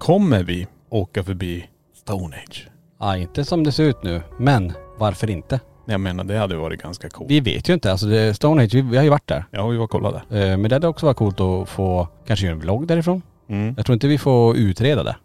[0.00, 2.68] Kommer vi åka förbi Stone Age?
[3.00, 5.60] Ja, inte som det ser ut nu, men varför inte?
[5.86, 7.30] Jag menar det hade varit ganska coolt.
[7.30, 7.90] Vi vet ju inte.
[7.90, 9.44] Alltså det, Stonehenge, vi, vi har ju varit där.
[9.50, 10.16] Ja vi var och kollade.
[10.30, 13.22] Eh, Men det hade också varit coolt att få kanske göra en vlogg därifrån.
[13.48, 13.74] Mm.
[13.76, 15.16] Jag tror inte vi får utreda det.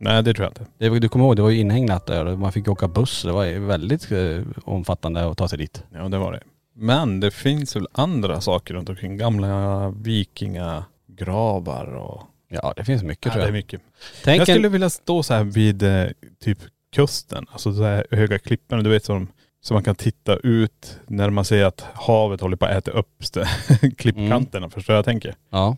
[0.00, 0.66] Nej det tror jag inte.
[0.78, 3.22] det var- du kommer ihåg, det var ju inhägnat där och man fick åka buss.
[3.22, 4.18] Det var ju väldigt eh,
[4.64, 5.84] omfattande att ta sig dit.
[5.94, 6.40] Ja det var det.
[6.76, 9.16] Men det finns väl andra saker runt omkring.
[9.16, 12.22] Gamla vikingagravar och..
[12.52, 13.48] Ja det finns mycket Ja, tror det jag.
[13.48, 13.80] är mycket.
[14.24, 16.06] Tänk jag skulle en, vilja stå så här vid eh,
[16.44, 16.58] typ
[16.92, 17.46] kusten.
[17.50, 19.28] Alltså så här höga klipporna, du vet som,
[19.60, 23.08] så man kan titta ut när man ser att havet håller på att äta upp
[23.98, 24.64] klippkanterna.
[24.64, 24.70] Mm.
[24.70, 25.34] Förstår jag tänker?
[25.50, 25.76] ja,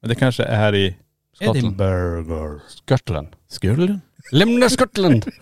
[0.00, 0.96] Men det kanske är i
[1.34, 1.56] Skottland.
[1.56, 2.62] Edinburgh.
[2.68, 3.28] Skottland.
[3.48, 4.00] Skurlen?
[4.32, 5.24] Lämna Skottland!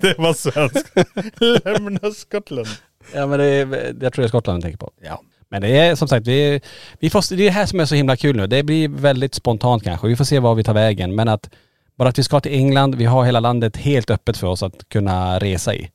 [0.00, 0.92] Det var svenskt.
[1.64, 2.68] Lämna Skottland.
[3.14, 4.92] ja men det är, jag tror det är Skottland jag tänker på.
[5.02, 5.22] Ja.
[5.54, 6.60] Men det är som sagt, vi,
[6.98, 8.46] vi får, det är det här som är så himla kul nu.
[8.46, 10.06] Det blir väldigt spontant kanske.
[10.06, 11.14] Vi får se var vi tar vägen.
[11.14, 11.50] Men att
[11.96, 14.88] bara att vi ska till England, vi har hela landet helt öppet för oss att
[14.88, 15.90] kunna resa i.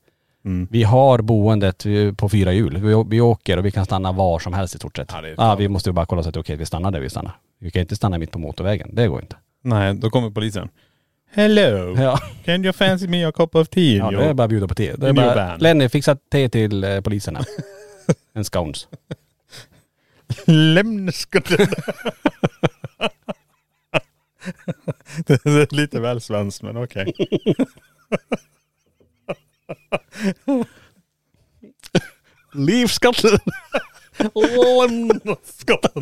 [0.46, 0.68] Mm.
[0.72, 1.86] Vi har boendet
[2.18, 2.78] på fyra hjul.
[2.78, 5.12] Vi, vi åker och vi kan stanna var som helst i stort sett.
[5.14, 7.00] Ja, det är Ja, vi måste ju bara kolla så att okej, vi stannar där
[7.00, 7.38] vi stannar.
[7.60, 8.90] Vi kan inte stanna mitt på motorvägen.
[8.94, 9.36] Det går inte.
[9.64, 10.70] Nej, då kommer polisen.
[11.32, 13.98] Hello, Ja, can you fancy me a cup of tea?
[13.98, 14.96] ja det är bara att bjuda på te.
[14.96, 15.58] Det är bara.
[15.58, 17.46] Lenny, fixa te till eh, polisen här.
[18.34, 18.88] en scones.
[20.46, 21.70] Lämna skottet.
[25.26, 27.14] det är lite väl svenskt men okej.
[32.54, 33.40] Livskatten!
[34.36, 35.94] Lämna skottet.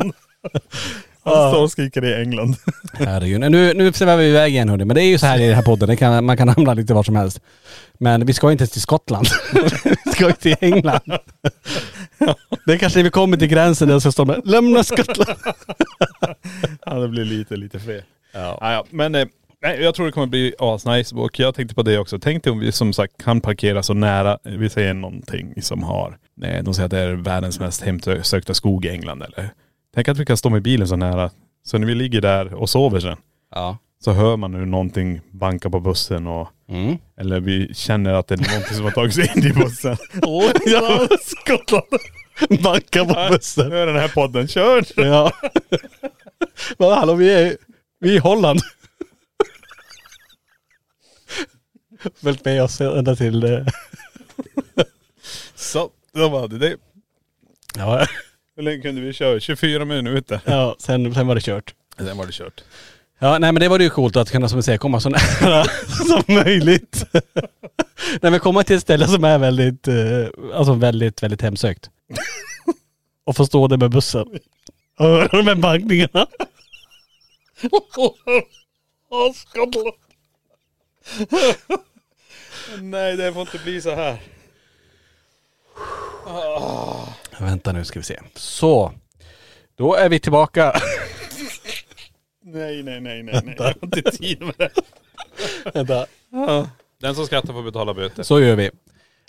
[1.22, 2.56] Han står och skriker i England.
[2.92, 3.40] Herregud.
[3.40, 4.84] Nu, nu svävar vi iväg igen hörni.
[4.84, 5.96] Men det är ju så här i den här podden.
[5.96, 7.40] Kan, man kan hamna lite var som helst.
[7.98, 9.26] Men vi ska inte till Skottland.
[10.04, 11.18] vi ska ju till England.
[12.66, 15.30] det är kanske när vi kommer till gränsen där det ska stå med lämna Skottland.
[16.86, 18.02] Ja det blir lite, lite fel.
[18.32, 18.58] Ja.
[18.60, 19.26] Ja, men eh,
[19.62, 22.18] nej, jag tror det kommer bli asnice och jag tänkte på det också.
[22.18, 26.18] Tänk dig om vi som sagt kan parkera så nära, vi säger någonting som har,
[26.36, 29.50] nej de säger att det är världens mest hemsökta skog i England eller.
[29.94, 31.30] Tänk att vi kan stå med bilen så nära.
[31.64, 33.16] Så när vi ligger där och sover sen,
[33.54, 33.78] Ja.
[34.04, 36.96] Så hör man hur någonting bankar på bussen och Mm.
[37.20, 39.96] eller vi känner att det är någonting som har tagit sig in i bussen.
[40.22, 41.84] Åh, ja, Skottland!
[42.62, 43.68] Banka på bussen.
[43.68, 44.84] Nu är den här podden körd.
[44.96, 45.32] Ja.
[46.78, 47.56] Men hallå vi är,
[48.00, 48.60] vi är i Holland.
[52.22, 53.44] Följt med oss ända till...
[53.44, 53.66] eh,
[55.54, 56.76] Så, då var det det.
[57.76, 58.06] Ja,
[58.56, 59.40] Hur länge kunde vi köra?
[59.40, 60.40] 24 minuter.
[60.44, 61.74] ja sen, sen var det kört.
[61.98, 62.64] Sen var det kört.
[63.18, 65.64] Ja nej men det var ju coolt att kunna som säger komma så nära
[66.06, 67.04] som möjligt.
[68.20, 69.94] nej men komma till ett ställe som är väldigt, eh,
[70.54, 71.90] alltså väldigt, väldigt hemsökt.
[73.24, 74.28] Och få stå där med bussen.
[74.98, 76.26] Och höra de här bankningarna.
[82.80, 84.16] Nej, det får inte bli så här.
[87.38, 88.20] Vänta nu ska vi se.
[88.34, 88.92] Så.
[89.76, 90.80] Då är vi tillbaka.
[92.52, 93.54] Nej, nej, nej, nej, nej.
[93.58, 94.70] Jag har inte tid med det.
[95.74, 96.06] Vänta.
[97.00, 98.22] Den som skrattar får betala böter.
[98.22, 98.70] Så gör vi.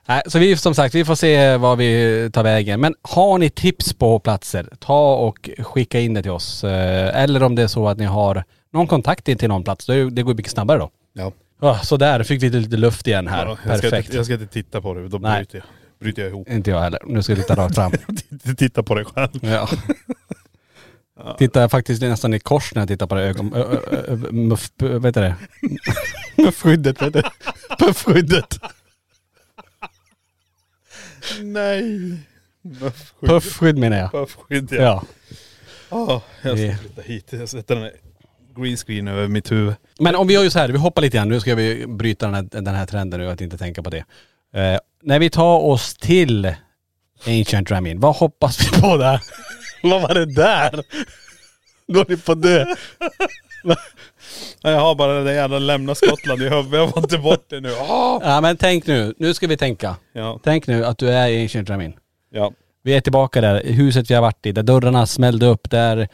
[0.08, 2.80] Nej, så vi som sagt, vi får se vad vi tar vägen.
[2.82, 6.64] Men har ni tips på platser, ta och skicka in det till oss.
[6.64, 9.86] Eh, Eller om det är så att ni har någon kontakt in till någon plats,
[9.86, 10.90] det går mycket snabbare då.
[11.14, 11.32] Ja.
[11.62, 13.46] Ja, så där fick vi lite luft igen här.
[13.46, 14.08] Ja, jag, ska Perfekt.
[14.08, 15.38] inte, jag ska inte titta på det, då Nej.
[15.38, 15.66] bryter jag,
[16.00, 16.50] bryter jag ihop.
[16.50, 17.00] Inte jag heller.
[17.06, 17.92] Nu ska jag titta rakt fram.
[18.58, 19.30] Titta på dig själv.
[19.42, 19.70] Ja.
[21.38, 23.54] Tittar faktiskt nästan i kors när jag tittar på det ögon...
[23.54, 24.72] Ö, ö, ö, muff...
[24.78, 25.36] Vad heter det?
[26.44, 27.76] Muffskyddet, vad heter det?
[27.86, 28.60] Puffskyddet.
[31.42, 32.18] Nej.
[32.62, 33.30] Muffskydd.
[33.30, 34.12] Puffskydd menar jag.
[34.12, 34.82] Puffskydd ja.
[34.82, 35.04] Ja.
[35.90, 37.28] Åh, jag ska flytta hit.
[37.30, 37.92] Jag sätter den
[38.56, 39.76] green screen över mitt huvud.
[40.00, 41.30] Men om vi gör ju så här, vi hoppar lite grann.
[41.30, 44.06] Nu ska vi bryta den här, den här trenden nu att inte tänka på det.
[44.54, 46.56] Eh, när vi tar oss till
[47.28, 49.22] Ancient Ramin, vad hoppas vi på där?
[49.89, 50.84] vad var det där?
[51.88, 52.36] Går ni på?
[54.63, 56.74] Nej, Jag har bara det där jävla lämna Skottland i huvudet.
[56.74, 57.72] Jag får inte bort det nu.
[57.74, 58.20] Ah!
[58.24, 59.96] Ja men tänk nu, nu ska vi tänka.
[60.13, 61.94] Ja, Tänk nu att du är i Ancient Ramin.
[62.32, 62.52] ja.
[62.84, 66.08] Vi är tillbaka där, i huset vi har varit i, där dörrarna smällde upp, där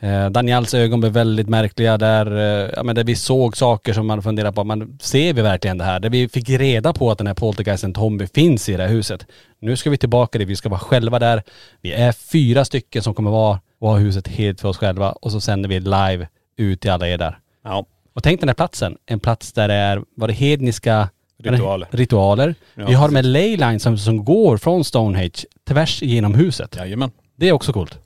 [0.00, 4.06] eh, Daniels ögon blev väldigt märkliga, där, eh, ja, men där vi såg saker som
[4.06, 6.00] man funderar på, men ser vi verkligen det här?
[6.00, 9.26] Där vi fick reda på att den här poltergeisten Tommy finns i det här huset.
[9.60, 11.42] Nu ska vi tillbaka dit, vi ska vara själva där.
[11.80, 15.32] Vi är fyra stycken som kommer vara och ha huset helt för oss själva och
[15.32, 17.38] så sänder vi live ut till alla er där.
[17.64, 17.86] ja.
[18.14, 21.08] Och tänk den här platsen, en plats där det är, var det hedniska
[21.42, 21.88] Ritualer.
[21.90, 22.54] ritualer.
[22.74, 26.76] Ja, vi har med leyline som, som går från Stonehenge tvärs genom huset.
[26.76, 27.10] Jajamän.
[27.36, 27.98] Det är också coolt.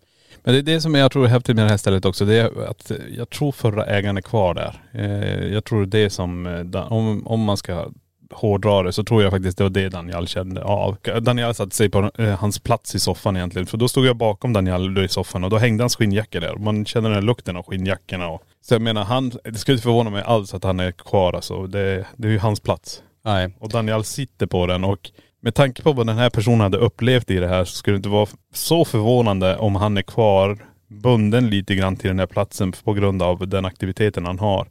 [0.45, 2.25] Men det är det som jag tror är häftigt med det här stället också.
[2.25, 4.83] Det är att jag tror förra ägaren är kvar där.
[4.93, 7.87] Eh, Jag tror det som, eh, om, om man ska
[8.33, 10.97] hårdra det så tror jag faktiskt det var det Daniel kände av.
[11.21, 13.67] Daniel satte sig på eh, hans plats i soffan egentligen.
[13.67, 16.57] För då stod jag bakom Daniel i soffan och då hängde hans skinnjacka där.
[16.57, 18.29] Man känner den här lukten av skinnjackorna.
[18.29, 21.33] Och, så jag menar han, det skulle inte förvåna mig alls att han är kvar
[21.33, 21.67] alltså.
[21.67, 23.03] Det, det är ju hans plats.
[23.25, 23.55] Nej.
[23.59, 25.11] Och Daniel sitter på den och
[25.45, 27.97] med tanke på vad den här personen hade upplevt i det här så skulle det
[27.97, 32.73] inte vara så förvånande om han är kvar bunden lite grann till den här platsen
[32.85, 34.69] på grund av den aktiviteten han har.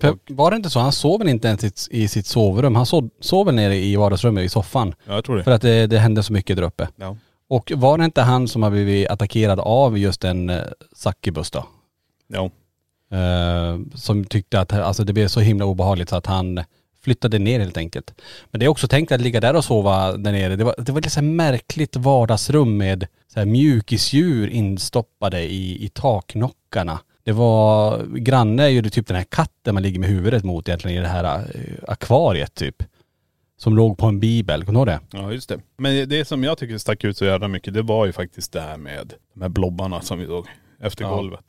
[0.00, 0.80] För var det inte så?
[0.80, 2.74] Han sov väl inte ens i sitt- sovrum?
[2.74, 4.94] Han sov, sov väl nere i vardagsrummet i soffan?
[5.04, 5.44] Ja jag tror det.
[5.44, 6.88] För att det, det hände så mycket där uppe.
[6.96, 7.16] Ja.
[7.48, 10.52] Och var det inte han som har blivit attackerad av just en
[10.96, 11.64] Succubus då?
[12.28, 12.50] Ja.
[13.16, 16.64] Eh, som tyckte att alltså, det blev så himla obehagligt så att han
[17.06, 18.14] flyttade ner helt enkelt.
[18.50, 20.56] Men det är också tänkt att ligga där och sova där nere.
[20.56, 25.88] Det var, det var ett så märkligt vardagsrum med så här mjukisdjur instoppade i, i
[25.88, 26.98] taknockarna.
[27.24, 30.98] Det var, granne är ju typ den här katten man ligger med huvudet mot egentligen
[30.98, 32.82] i det här eh, akvariet typ.
[33.58, 34.64] som låg på en bibel.
[34.64, 35.18] Kommer du ihåg det?
[35.18, 35.58] Ja just det.
[35.78, 38.60] Men det som jag tycker stack ut så jävla mycket det var ju faktiskt det
[38.60, 40.46] här med de här blobbarna som vi såg
[40.80, 41.10] efter Ja.
[41.16, 41.44] golvet.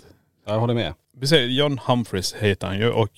[0.47, 0.93] Jag håller med.
[1.19, 3.09] Vi säger John Humphreys heter han ju och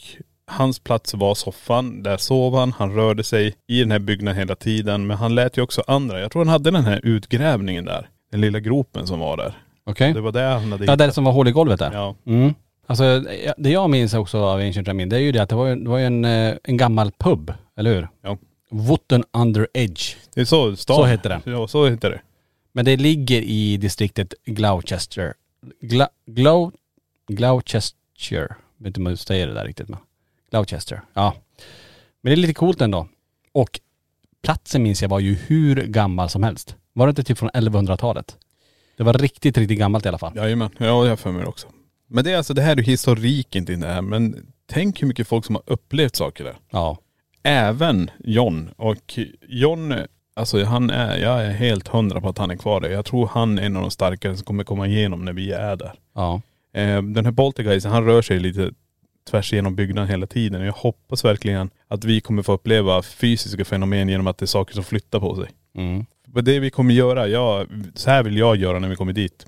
[0.49, 2.03] hans plats var soffan.
[2.03, 2.71] Där sov han.
[2.71, 5.07] Han rörde sig i den här byggnaden hela tiden.
[5.07, 6.19] Men han lät ju också andra.
[6.19, 8.09] Jag tror han hade den här utgrävningen där.
[8.31, 9.53] Den lilla gropen som var där.
[9.83, 10.13] Okej?
[10.13, 11.91] Det var det han hade Ja, det som var hål i golvet där?
[11.93, 12.15] Ja.
[12.25, 12.53] Mm.
[12.87, 13.23] Alltså
[13.57, 15.75] det jag minns också av Ancient Ramin, det är ju det att det var ju,
[15.75, 18.07] det var ju en, eh, en gammal pub, eller hur?
[18.21, 18.37] Ja.
[18.71, 20.15] Wootton Under Edge.
[20.35, 20.95] Det är så stan.
[20.95, 21.51] Så heter det.
[21.51, 22.21] Ja, så heter det.
[22.71, 25.33] Men det ligger i distriktet Gloucester.
[25.81, 26.71] Gla, Glow,
[27.27, 27.95] Gloucester.
[28.29, 29.99] Jag vet inte om jag säger det där riktigt men.
[30.51, 31.01] Gloucester.
[31.13, 31.33] Ja.
[32.21, 33.07] Men det är lite coolt ändå.
[33.51, 33.79] Och
[34.43, 36.75] platsen minns jag var ju hur gammal som helst.
[36.93, 38.37] Var det inte typ från 1100-talet?
[38.97, 40.35] Det var riktigt, riktigt gammalt i alla fall.
[40.35, 40.69] Jajamän.
[40.77, 41.67] Ja, jag har för mig det också.
[42.07, 44.01] Men det är alltså, det här är historiken till det här.
[44.01, 46.55] Men tänk hur mycket folk som har upplevt saker där.
[46.71, 46.97] Ja.
[47.43, 48.69] Även John.
[48.77, 49.93] Och John,
[50.33, 52.89] alltså han är, jag är helt hundra på att han är kvar där.
[52.89, 55.75] Jag tror han är en av de starkare som kommer komma igenom när vi är
[55.75, 55.93] där.
[56.15, 56.41] Ja.
[56.73, 58.71] Eh, den här Poltergeisten, han rör sig lite
[59.29, 60.61] tvärs igenom byggnaden hela tiden.
[60.61, 64.73] Jag hoppas verkligen att vi kommer få uppleva fysiska fenomen genom att det är saker
[64.73, 65.49] som flyttar på sig.
[65.77, 66.05] Mm.
[66.27, 69.45] Men det vi kommer göra, jag, så här vill jag göra när vi kommer dit.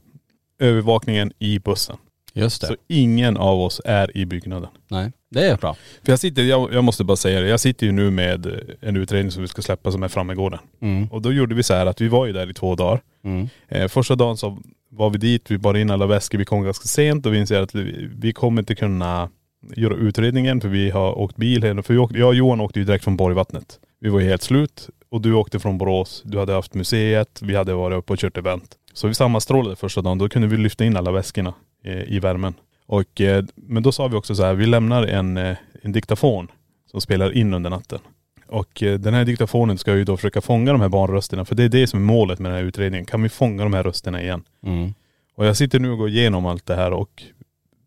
[0.60, 1.98] Övervakningen i bussen.
[2.34, 2.68] Just det.
[2.68, 4.70] Så ingen av oss är i byggnaden.
[4.88, 5.12] Nej.
[5.30, 5.76] Det är bra.
[6.04, 8.98] För jag sitter, jag, jag måste bara säga det, jag sitter ju nu med en
[8.98, 10.60] utredning som vi ska släppa som är framme i gården.
[10.82, 11.08] Mm.
[11.08, 13.02] Och då gjorde vi så här att vi var ju där i två dagar.
[13.24, 13.50] Mm.
[13.68, 14.58] Eh, första dagen så
[14.90, 17.62] var vi dit, vi bar in alla väskor, vi kom ganska sent och vi inser
[17.62, 19.30] att vi, vi kommer inte kunna
[19.76, 23.04] göra utredningen för vi har åkt bil hela, för jag och Johan åkte ju direkt
[23.04, 23.80] från Borgvattnet.
[24.00, 27.56] Vi var ju helt slut och du åkte från Borås, du hade haft museet, vi
[27.56, 28.78] hade varit uppe och kört event.
[28.94, 32.54] Så vi sammanstrålade första dagen, då kunde vi lyfta in alla väskorna eh, i värmen.
[32.86, 36.48] Och, eh, men då sa vi också så här, vi lämnar en, eh, en diktafon
[36.92, 38.00] som spelar in under natten.
[38.48, 41.70] Och den här diktafonen ska ju då försöka fånga de här barnrösterna, för det är
[41.70, 43.06] det som är målet med den här utredningen.
[43.06, 44.44] Kan vi fånga de här rösterna igen?
[44.66, 44.94] Mm.
[45.36, 47.24] Och jag sitter nu och går igenom allt det här och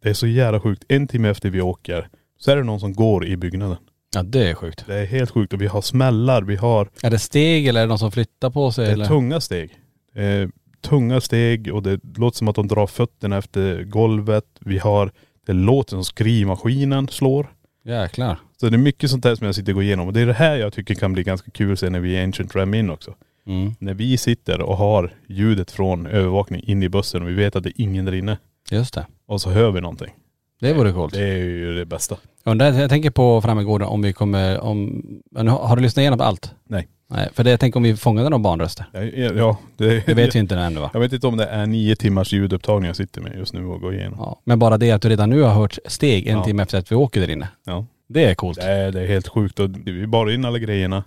[0.04, 0.84] det är så jävla sjukt.
[0.88, 3.76] En timme efter vi åker så är det någon som går i byggnaden.
[4.14, 4.84] Ja det är sjukt.
[4.86, 7.84] Det är helt sjukt och vi har smällar, vi har Är det steg eller är
[7.84, 9.06] det någon som flyttar på sig det är eller?
[9.06, 9.70] tunga steg.
[10.14, 10.48] Eh,
[10.82, 14.44] tunga steg och det låter som att de drar fötterna efter golvet.
[14.60, 15.12] Vi har,
[15.46, 17.52] det låter som skrivmaskinen slår.
[17.84, 18.38] Jäklar.
[18.60, 20.06] Så det är mycket sånt där som jag sitter och går igenom.
[20.06, 22.24] Och det är det här jag tycker kan bli ganska kul sen när vi är
[22.24, 23.14] Ancient Ram in också.
[23.46, 23.74] Mm.
[23.78, 27.62] När vi sitter och har ljudet från övervakning in i bussen och vi vet att
[27.62, 28.38] det är ingen där inne.
[28.70, 29.07] Just det.
[29.27, 30.14] Och så hör vi någonting.
[30.61, 31.14] Det vore coolt.
[31.14, 32.16] Det är ju det bästa.
[32.44, 36.00] Jag undrar, jag tänker på Frammegården om vi kommer, om, men har har du lyssnat
[36.03, 36.55] igenom allt?
[36.68, 36.88] Nej.
[37.11, 38.87] Nej, för det jag tänker om vi fångade några barnröster.
[38.92, 40.90] Ja, ja det, Det vet vi inte ännu va?
[40.92, 43.81] Jag vet inte om det är nio timmars ljudupptagning jag sitter med just nu och
[43.81, 44.18] går igenom.
[44.18, 44.40] Ja.
[44.44, 46.44] Men bara det att du redan nu har hört steg en Ja.
[46.44, 47.48] timme efter att vi åker där inne.
[47.66, 47.87] Ja.
[48.09, 48.59] Det är coolt.
[48.59, 49.61] Det är, det är helt sjukt.
[49.61, 51.05] Och vi bar in alla grejerna.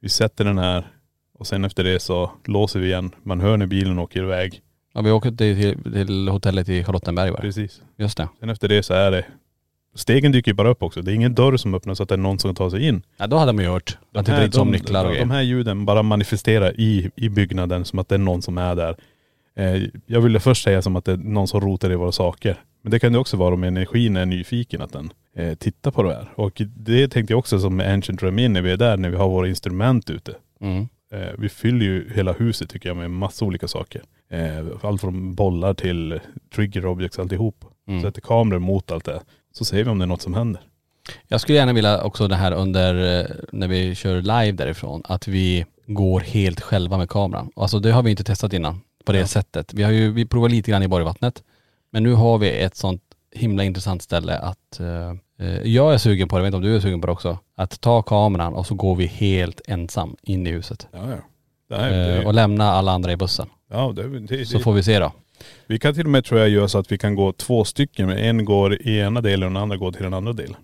[0.00, 0.86] Vi sätter den här
[1.38, 3.10] och sen efter det så låser vi igen.
[3.22, 4.60] Man hör när bilen åker iväg.
[4.92, 7.36] Ja, vi åker till, till, hotellet i Charlottenberg det.
[7.36, 7.82] Precis.
[7.96, 8.28] Just det.
[8.40, 9.24] Sen efter det så är det,
[9.94, 11.02] stegen dyker ju bara upp också.
[11.02, 13.02] Det är ingen dörr som öppnas så att det är någon som tar sig in.
[13.16, 15.42] Ja då hade man ju hört att det vrids om nycklar och de, de här
[15.42, 18.96] ljuden bara manifesterar i, i byggnaden som att det är någon som är där.
[19.56, 22.56] Eh, jag ville först säga som att det är någon som rotar i våra saker.
[22.82, 26.02] Men det kan det också vara om energin är nyfiken att den eh, tittar på
[26.02, 26.28] det här.
[26.34, 29.28] Och det tänkte jag också som Ancient Ramin när vi är där, när vi har
[29.28, 30.34] våra instrument ute.
[30.60, 30.88] Mm.
[31.12, 34.02] Eh, vi fyller ju hela huset tycker jag med massa olika saker.
[34.30, 36.20] Eh, allt från bollar till
[36.54, 37.64] trigger objects alltihop.
[37.88, 38.02] Mm.
[38.02, 39.20] Sätter kameror mot allt det.
[39.52, 40.62] Så ser vi om det är något som händer.
[41.28, 45.28] Jag skulle gärna vilja också det här under, eh, när vi kör live därifrån, att
[45.28, 47.50] vi går helt själva med kameran.
[47.56, 49.26] Alltså det har vi inte testat innan på det Ja.
[49.26, 49.74] sättet.
[49.74, 51.42] Vi har ju, vi provar lite grann i Borgvattnet.
[51.90, 53.02] Men nu har vi ett sånt
[53.34, 55.14] himla intressant ställe att eh,
[55.64, 57.38] jag är sugen på det, jag vet inte om du är sugen på det också.
[57.56, 60.88] Att ta kameran och så går vi helt ensam in i huset.
[60.92, 61.76] Ja, ja.
[61.76, 63.46] Här, det, Eh, och lämna alla andra i bussen.
[63.70, 65.12] ja, det, det, Så får vi se då.
[65.66, 68.06] Vi kan till och med tror jag göra så att vi kan gå två stycken.
[68.06, 70.56] Men en går i ena delen och den andra går till den andra delen.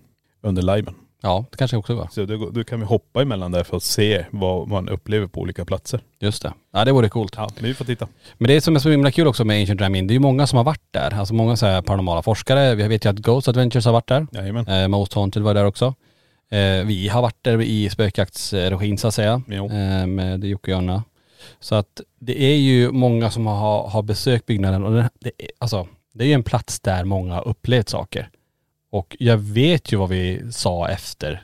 [0.43, 0.95] Under liven.
[1.21, 2.07] Ja, det kanske också går.
[2.11, 5.41] Så då, då kan vi hoppa emellan där för att se vad man upplever på
[5.41, 6.01] olika platser.
[6.19, 6.53] Just det.
[6.73, 7.33] Ja det vore coolt.
[7.37, 8.07] Ja, men vi får titta.
[8.37, 10.47] Men det som är så himla kul också med Ancient Ramin, det är ju många
[10.47, 11.13] som har varit där.
[11.13, 12.75] Alltså många så här paranormala forskare.
[12.75, 14.27] Vi vet ju att Ghost Adventures har varit där.
[14.31, 14.67] Jajamän.
[14.67, 15.85] Eh, Most Haunted var där också.
[16.51, 19.41] Eh, vi har varit där i spökjaktsregin så att säga.
[19.47, 19.65] Jo.
[19.65, 21.03] Eh, med Jocke och Jonna.
[21.59, 25.87] Så att det är ju många som har, har besökt byggnaden och det, det, alltså,
[26.13, 28.29] det är ju en plats där många har upplevt saker.
[28.89, 31.43] Och jag vet ju vad vi sa efter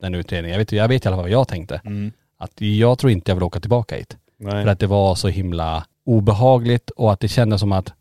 [0.00, 0.52] den utredningen.
[0.52, 1.80] Jag vet, jag vet i alla fall vad jag tänkte.
[1.84, 2.12] Mm.
[2.38, 4.16] Att jag tror inte jag vill åka tillbaka hit.
[4.36, 4.64] Nej.
[4.64, 7.92] För att det var så himla obehagligt och att det kändes som att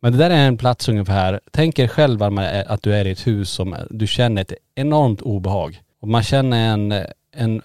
[0.00, 3.26] men det där är en plats ungefär, tänk er själv att du är i ett
[3.26, 5.80] hus som du känner ett enormt obehag.
[6.00, 7.62] Och man känner en, en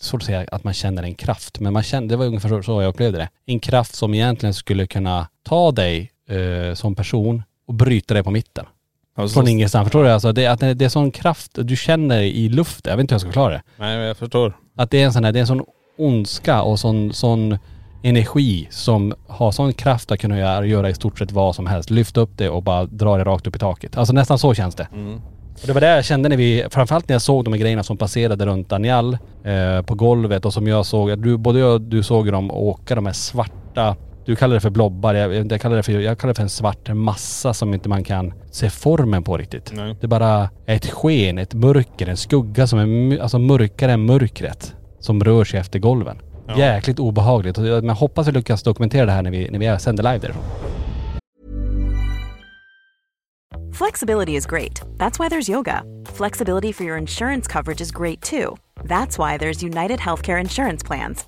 [0.00, 2.82] svårt att säga att man känner en kraft, men man känner, det var ungefär så
[2.82, 3.28] jag upplevde det.
[3.46, 8.30] En kraft som egentligen skulle kunna ta dig eh, som person och bryta dig på
[8.30, 8.66] mitten.
[9.18, 10.10] Alltså, Från ingenstans, förstår du?
[10.10, 13.14] Alltså det, att det, är sån kraft du känner i luften, jag vet inte hur
[13.14, 13.62] jag ska förklara det.
[13.76, 14.56] Nej jag förstår.
[14.76, 15.64] Att det är en sån här, det är en sån
[15.98, 17.58] ondska och sån, sån
[18.02, 21.90] energi som har sån kraft att kunna göra, göra i stort sett vad som helst.
[21.90, 23.96] Lyfta upp det och bara dra det rakt upp i taket.
[23.96, 24.88] Alltså nästan så känns det.
[25.60, 27.82] Och det var det jag kände när vi, framförallt när jag såg de här grejerna
[27.82, 31.80] som passerade runt Daniel eh, på golvet och som jag såg, du, både jag och
[31.80, 33.96] du såg dem åka de här svarta,
[34.28, 36.48] du kallar det för blobbar, jag, jag, kallar det för, jag kallar det för en
[36.48, 39.72] svart massa som inte man kan se formen på riktigt.
[39.74, 39.96] Nej.
[40.00, 44.74] Det är bara ett sken, ett mörker, en skugga som är alltså mörkare än mörkret
[45.00, 46.18] som rör sig efter golven.
[46.46, 46.58] Ja.
[46.58, 47.58] Jäkligt obehagligt.
[47.58, 50.44] Men hoppas vi lyckas dokumentera det här när vi, när vi sänder live därifrån.
[53.72, 54.82] Flexibility is great.
[54.98, 55.82] That's why there's yoga.
[56.16, 58.56] Flexibility for your insurance coverage is great too.
[58.84, 61.27] That's why there's United Healthcare Insurance Plans.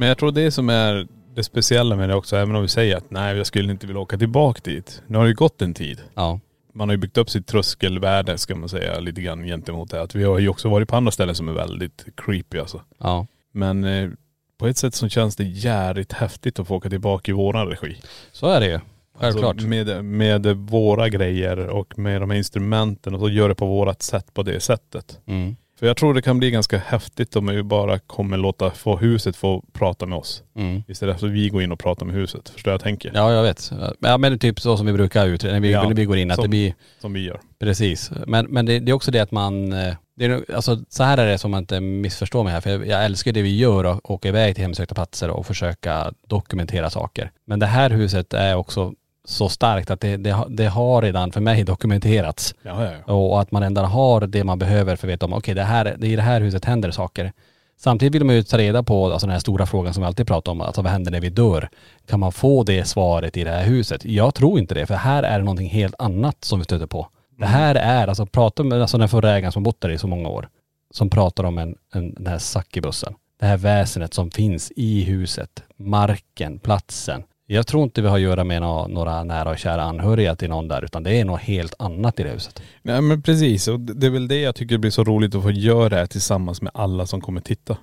[0.00, 2.96] Men jag tror det som är det speciella med det också, även om vi säger
[2.96, 5.02] att nej jag skulle inte vilja åka tillbaka dit.
[5.06, 6.00] Nu har det ju gått en tid.
[6.14, 6.40] Ja.
[6.74, 10.02] Man har ju byggt upp sitt tröskelvärde ska man säga lite grann gentemot det.
[10.02, 12.82] Att vi har ju också varit på andra ställen som är väldigt creepy alltså.
[12.98, 13.26] Ja.
[13.52, 14.10] Men eh,
[14.58, 17.96] på ett sätt så känns det jävligt häftigt att få åka tillbaka i våran regi.
[18.32, 18.80] Så är det ju.
[19.18, 19.54] Självklart.
[19.54, 23.66] Alltså med, med våra grejer och med de här instrumenten och så gör det på
[23.66, 25.20] vårat sätt på det sättet.
[25.26, 25.56] Mm.
[25.80, 29.36] För jag tror det kan bli ganska häftigt om vi bara kommer låta få huset
[29.36, 30.42] få prata med oss.
[30.56, 30.82] Mm.
[30.88, 32.48] Istället för att vi går in och pratar med huset.
[32.48, 33.12] Förstår jag tänker?
[33.14, 33.72] Ja jag vet.
[33.98, 36.30] Ja men typ så som vi brukar utreda, när vi, Ja, när vi går in,
[36.30, 37.40] att som- det blir Som vi gör.
[37.58, 38.10] Precis.
[38.26, 41.18] Men, men det, det är också det att man, eh, det är, alltså, så här
[41.18, 43.84] är det som man inte missförstår mig här, för jag, jag älskar det vi gör
[43.84, 47.30] och åka iväg till hemsökta platser och försöka dokumentera saker.
[47.44, 48.92] Men det här huset är också
[49.24, 52.54] så starkt att det, det, har- det har redan för mig dokumenterats.
[52.62, 53.12] Ja, ja, ja.
[53.14, 55.96] Och att man ändå har det man behöver för att veta om, okej det här,
[55.98, 57.32] det i det här huset händer saker.
[57.78, 60.26] Samtidigt vill man ju ta reda på alltså den här stora frågan som vi alltid
[60.26, 61.68] pratar om, alltså vad händer när vi dör?
[62.06, 64.04] Kan man få det svaret i det här huset?
[64.04, 67.08] Jag tror inte det, för här är det någonting helt annat som vi stöter på.
[67.38, 70.06] Det här är, alltså prata med alltså den förra ägaren som bott där i så
[70.06, 70.48] många år,
[70.90, 73.14] som pratar om en, en, den här Sackibussen.
[73.40, 77.22] Det här väsenet som finns i huset, marken, platsen.
[77.52, 80.48] Jag tror inte vi har att göra med nå- några nära och kära anhöriga till
[80.50, 82.62] någon där, utan det är något helt annat i det huset.
[82.82, 85.50] Nej men precis och det är väl det jag tycker blir så roligt att få
[85.50, 87.76] göra det här tillsammans med alla som kommer titta.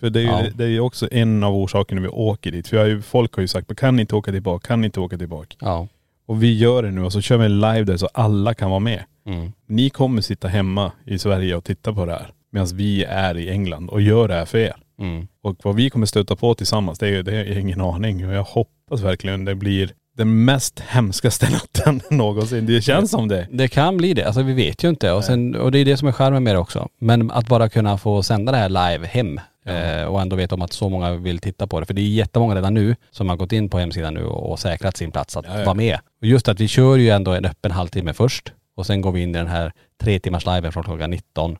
[0.00, 0.42] För det är ju Ja.
[0.54, 2.68] det är ju också en av orsakerna vi åker dit.
[2.68, 5.00] För har ju, folk har ju sagt, kan ni inte åka tillbaka, kan ni inte
[5.00, 5.56] åka tillbaka?
[5.60, 5.86] Ja.
[6.26, 8.80] Och vi gör det nu och så kör vi live där så alla kan vara
[8.80, 9.04] med.
[9.26, 9.52] Mm.
[9.66, 12.30] Ni kommer sitta hemma i Sverige och titta på det här.
[12.52, 14.74] Medan vi är i England och gör det här för er.
[14.98, 15.26] Mm.
[15.42, 18.26] Och vad vi kommer stöta på tillsammans, det är, det är ingen aning.
[18.28, 22.66] Och jag hoppas verkligen det blir den mest hemskaste natten någonsin.
[22.66, 23.48] Det känns som det.
[23.50, 25.12] Det kan bli det, alltså vi vet ju inte.
[25.12, 26.88] Och, sen, och det är det som är charmen med det också.
[26.98, 30.62] Men att bara kunna få sända det här live hem eh, och ändå veta om
[30.62, 31.86] att så många vill titta på det.
[31.86, 34.58] För det är jättemånga redan nu som har gått in på hemsidan nu och, och
[34.58, 35.64] säkrat sin plats att Ja, ja.
[35.64, 35.98] vara med.
[36.20, 39.22] Och just att vi kör ju ändå en öppen halvtimme först och sen går vi
[39.22, 39.72] in i den här
[40.02, 41.56] tre timmars liven från klockan 19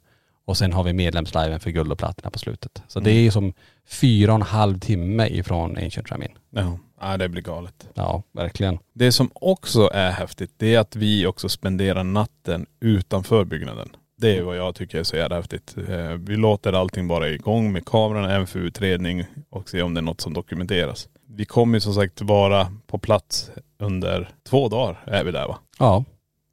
[0.47, 2.83] Och sen har vi medlemsliven för guld och platina på slutet.
[2.89, 3.05] Så Mm.
[3.05, 3.53] det är ju som
[3.89, 6.29] fyra och en halv timme ifrån Ancient Ramin.
[6.51, 6.79] Ja,
[7.11, 7.89] ja det blir galet.
[7.95, 8.79] Ja, verkligen.
[8.93, 13.89] Det som också är häftigt, det är att vi också spenderar natten utanför byggnaden.
[14.17, 15.75] Det är vad jag tycker är så jävla häftigt.
[15.89, 20.01] Eh, Vi låter allting bara igång med kameran, även för utredning och se om det
[20.01, 21.09] är något som dokumenteras.
[21.29, 25.59] Vi kommer som sagt vara på plats under två dagar är vi där va.
[25.79, 26.05] Ja,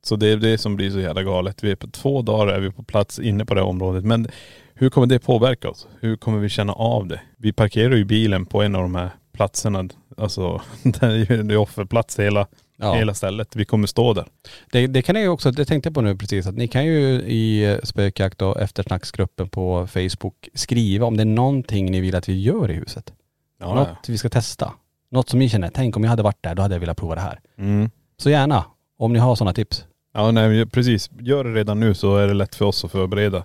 [0.03, 1.63] Så det är det som blir så jävla galet.
[1.63, 4.05] Vi är på två dagar är vi på plats inne på det här området.
[4.05, 4.27] Men
[4.73, 5.87] hur kommer det påverka oss?
[5.99, 7.21] Hur kommer vi känna av det?
[7.37, 9.89] Vi parkerar ju bilen på en av de här platserna.
[10.21, 12.47] Alltså det är ju är offerplats hela,
[12.77, 12.93] ja.
[12.93, 13.55] hela stället.
[13.55, 14.25] Vi kommer stå där.
[14.71, 16.85] Det, det kan ni ju också, det tänkte jag på nu precis, att ni kan
[16.85, 22.29] ju i spökjakt och eftersnacksgruppen på Facebook skriva om det är någonting ni vill att
[22.29, 23.13] vi gör i huset.
[23.59, 24.73] Ja, Något vi ska testa.
[25.11, 27.15] Något som ni känner, tänk om jag hade varit där, då hade jag velat prova
[27.15, 27.39] det här.
[27.57, 27.89] Mm.
[28.17, 28.65] Så gärna,
[28.97, 29.85] om ni har sådana tips.
[30.13, 31.09] Ja nej precis.
[31.19, 33.43] Gör det redan nu så är det lätt för oss att förbereda.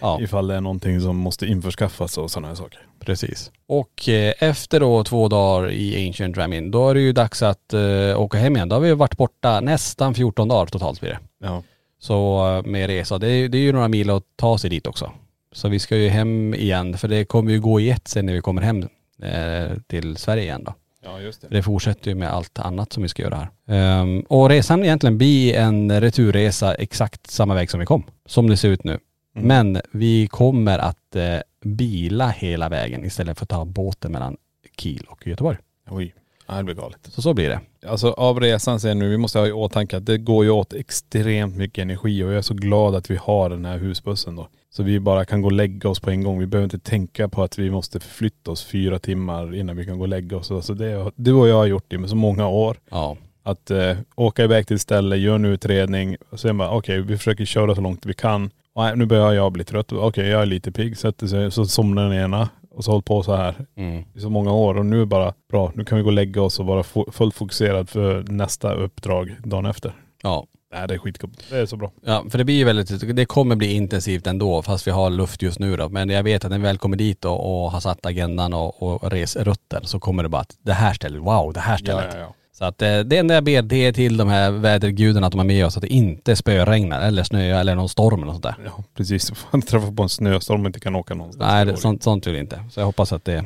[0.00, 2.80] Ja, Ifall det är någonting som måste införskaffas och sådana här saker.
[3.00, 3.50] precis.
[3.66, 7.74] Och eh, efter då två dagar i Ancient Ramin, då är det ju dags att
[7.74, 8.68] eh, åka hem igen.
[8.68, 11.18] Då har vi varit borta nästan 14 dagar totalt blir det.
[11.46, 11.62] Ja.
[11.98, 14.86] Så eh, med resa, det är, det är ju några mil att ta sig dit
[14.86, 15.12] också.
[15.52, 18.32] Så vi ska ju hem igen, för det kommer ju gå i ett sen när
[18.32, 18.88] vi kommer hem
[19.22, 20.74] eh, till Sverige igen då.
[21.04, 23.36] Ja just Det fortsätter ju med allt annat som vi ska göra
[23.66, 23.76] här.
[23.76, 28.56] Ehm, och resan egentligen blir en returresa exakt samma väg som vi kom, som det
[28.56, 28.98] ser ut nu.
[29.36, 29.48] Mm.
[29.48, 34.36] Men vi kommer att eh, bila hela vägen istället för att ta båten mellan
[34.78, 35.58] Kiel och Göteborg.
[35.90, 36.14] Oj.
[36.50, 36.98] Ja, det blir galet.
[37.02, 37.60] Så så blir det.
[37.88, 40.72] Alltså av resan sen nu, vi måste ha i åtanke att det går ju åt
[40.72, 44.48] extremt mycket energi och jag är så glad att vi har den här husbussen då.
[44.70, 46.38] Så vi bara kan gå och lägga oss på en gång.
[46.38, 49.98] Vi behöver inte tänka på att vi måste förflytta oss fyra timmar innan vi kan
[49.98, 50.50] gå och lägga oss.
[50.50, 52.76] Alltså det, det har jag gjort i med så många år.
[52.90, 53.16] Ja.
[53.42, 57.16] Att eh, åka iväg till ett ställe, göra en utredning och sen bara okej vi
[57.16, 58.50] försöker köra så långt vi kan.
[58.80, 59.92] Nej, nu börjar jag bli trött.
[59.92, 62.48] Okej jag är lite pigg, sätter sig, så somnar den ena.
[62.70, 64.04] Och så hållit på så här Mm.
[64.14, 66.42] i så många år och nu är bara bra, nu kan vi gå och lägga
[66.42, 69.92] oss och vara fullt fokuserad för nästa uppdrag dagen efter.
[70.22, 70.46] Ja.
[70.74, 71.44] Nej det är skitcoolt.
[71.50, 71.90] Det är så bra.
[72.04, 75.42] Ja, för det blir ju väldigt, det kommer bli intensivt ändå fast vi har luft
[75.42, 75.88] just nu då.
[75.88, 78.82] Men jag vet att när vi väl kommer dit och, och har satt agendan och,
[78.82, 82.06] och resrutten så kommer det bara att det här stället, wow det här stället.
[82.14, 82.34] Ja, ja, ja.
[82.60, 85.40] Så att eh, det enda jag ber det är till de här vädergudarna att de
[85.40, 88.54] är med oss att det inte spöregnar eller snöar eller någon storm eller sånt där.
[88.64, 89.30] Ja precis.
[89.30, 91.50] Fan träffa på en snöstorm och inte kan åka någonstans.
[91.52, 92.64] Nej, Det sånt, sånt vill jag inte.
[92.70, 93.44] Så jag hoppas att det,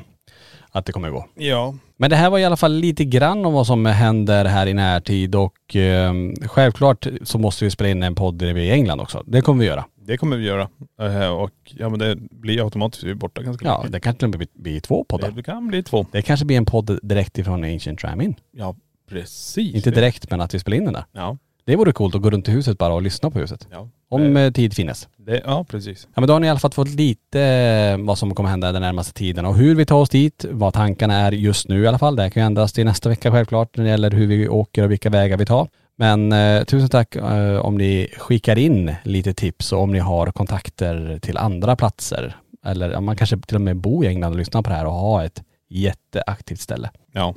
[0.71, 1.27] att det kommer gå.
[1.35, 1.75] Ja.
[1.97, 4.75] Men det här var i alla fall lite grann om vad som händer här i
[4.75, 6.13] närtid och eh,
[6.47, 9.23] självklart så måste vi spela in en podd när vi är i England också.
[9.27, 9.85] Det kommer vi göra.
[10.07, 10.69] Det kommer vi göra.
[11.01, 13.93] Eh, och ja men det blir automatiskt, vi är borta ganska Ja, länge.
[13.93, 15.31] det kanske blir, blir två poddar.
[15.31, 16.07] Det kan bli två.
[16.13, 18.35] Det kanske blir en podd direkt ifrån Ancient Ramin.
[18.57, 18.75] Ja
[19.09, 19.75] precis.
[19.75, 21.05] Inte direkt men att vi spelar in den där.
[21.13, 21.37] Ja.
[21.67, 23.69] Det vore coolt att gå runt i huset bara och lyssna på huset.
[23.73, 23.89] Ja.
[24.09, 25.09] Om Eh, tid finnes.
[25.17, 26.09] det, ja precis.
[26.15, 28.73] Ja men då har ni i alla fall fått lite eh, vad som kommer hända
[28.73, 31.87] den närmaste tiden och hur vi tar oss dit, vad tankarna är just nu i
[31.87, 32.17] alla fall.
[32.17, 34.85] Det här kan ju ändras till nästa vecka självklart när det gäller hur vi åker
[34.85, 35.69] och vilka vägar vi tar.
[35.97, 40.27] Men eh, tusen tack eh, om ni skickar in lite tips och om ni har
[40.33, 42.37] kontakter till andra platser.
[42.67, 44.87] Eller ja, man kanske till och med bor i England och lyssnar på det här
[44.87, 46.91] och har ett jätteaktivt ställe.
[47.13, 47.35] Ja.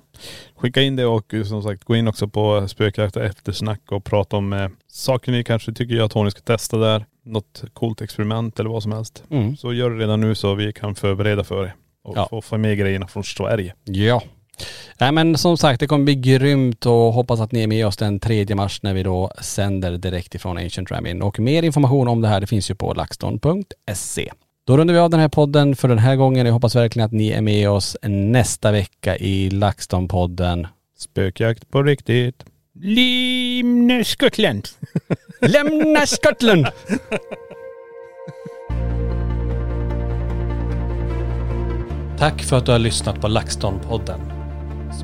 [0.55, 4.37] Skicka in det och eh, som sagt gå in också på spökjakt eftersnack och prata
[4.37, 7.05] om eh, saker ni kanske tycker och Tony ska testa där.
[7.25, 9.23] Något coolt experiment eller vad som helst.
[9.29, 9.57] Mm.
[9.57, 11.73] Så gör det redan nu så vi kan förbereda för det.
[12.03, 12.27] Och Ja.
[12.29, 13.73] få få med grejerna från Sverige.
[13.83, 14.21] Ja.
[14.99, 17.97] Nej men som sagt det kommer bli grymt och hoppas att ni är med oss
[17.97, 21.21] den 3 mars när vi då sänder direkt ifrån Ancient Ramin.
[21.21, 24.31] Och mer information om det här det finns ju på laxton.se.
[24.67, 26.45] Då rundar vi av den här podden för den här gången.
[26.45, 30.67] Jag hoppas verkligen att ni är med oss nästa vecka i LaxTon-podden.
[30.97, 32.45] Spökjakt på riktigt.
[32.81, 34.67] Limne Skottland.
[35.41, 36.67] Lämna Skottland!
[42.17, 44.19] Tack för att du har lyssnat på LaxTon-podden.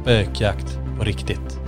[0.01, 1.59] Spökjakt på riktigt.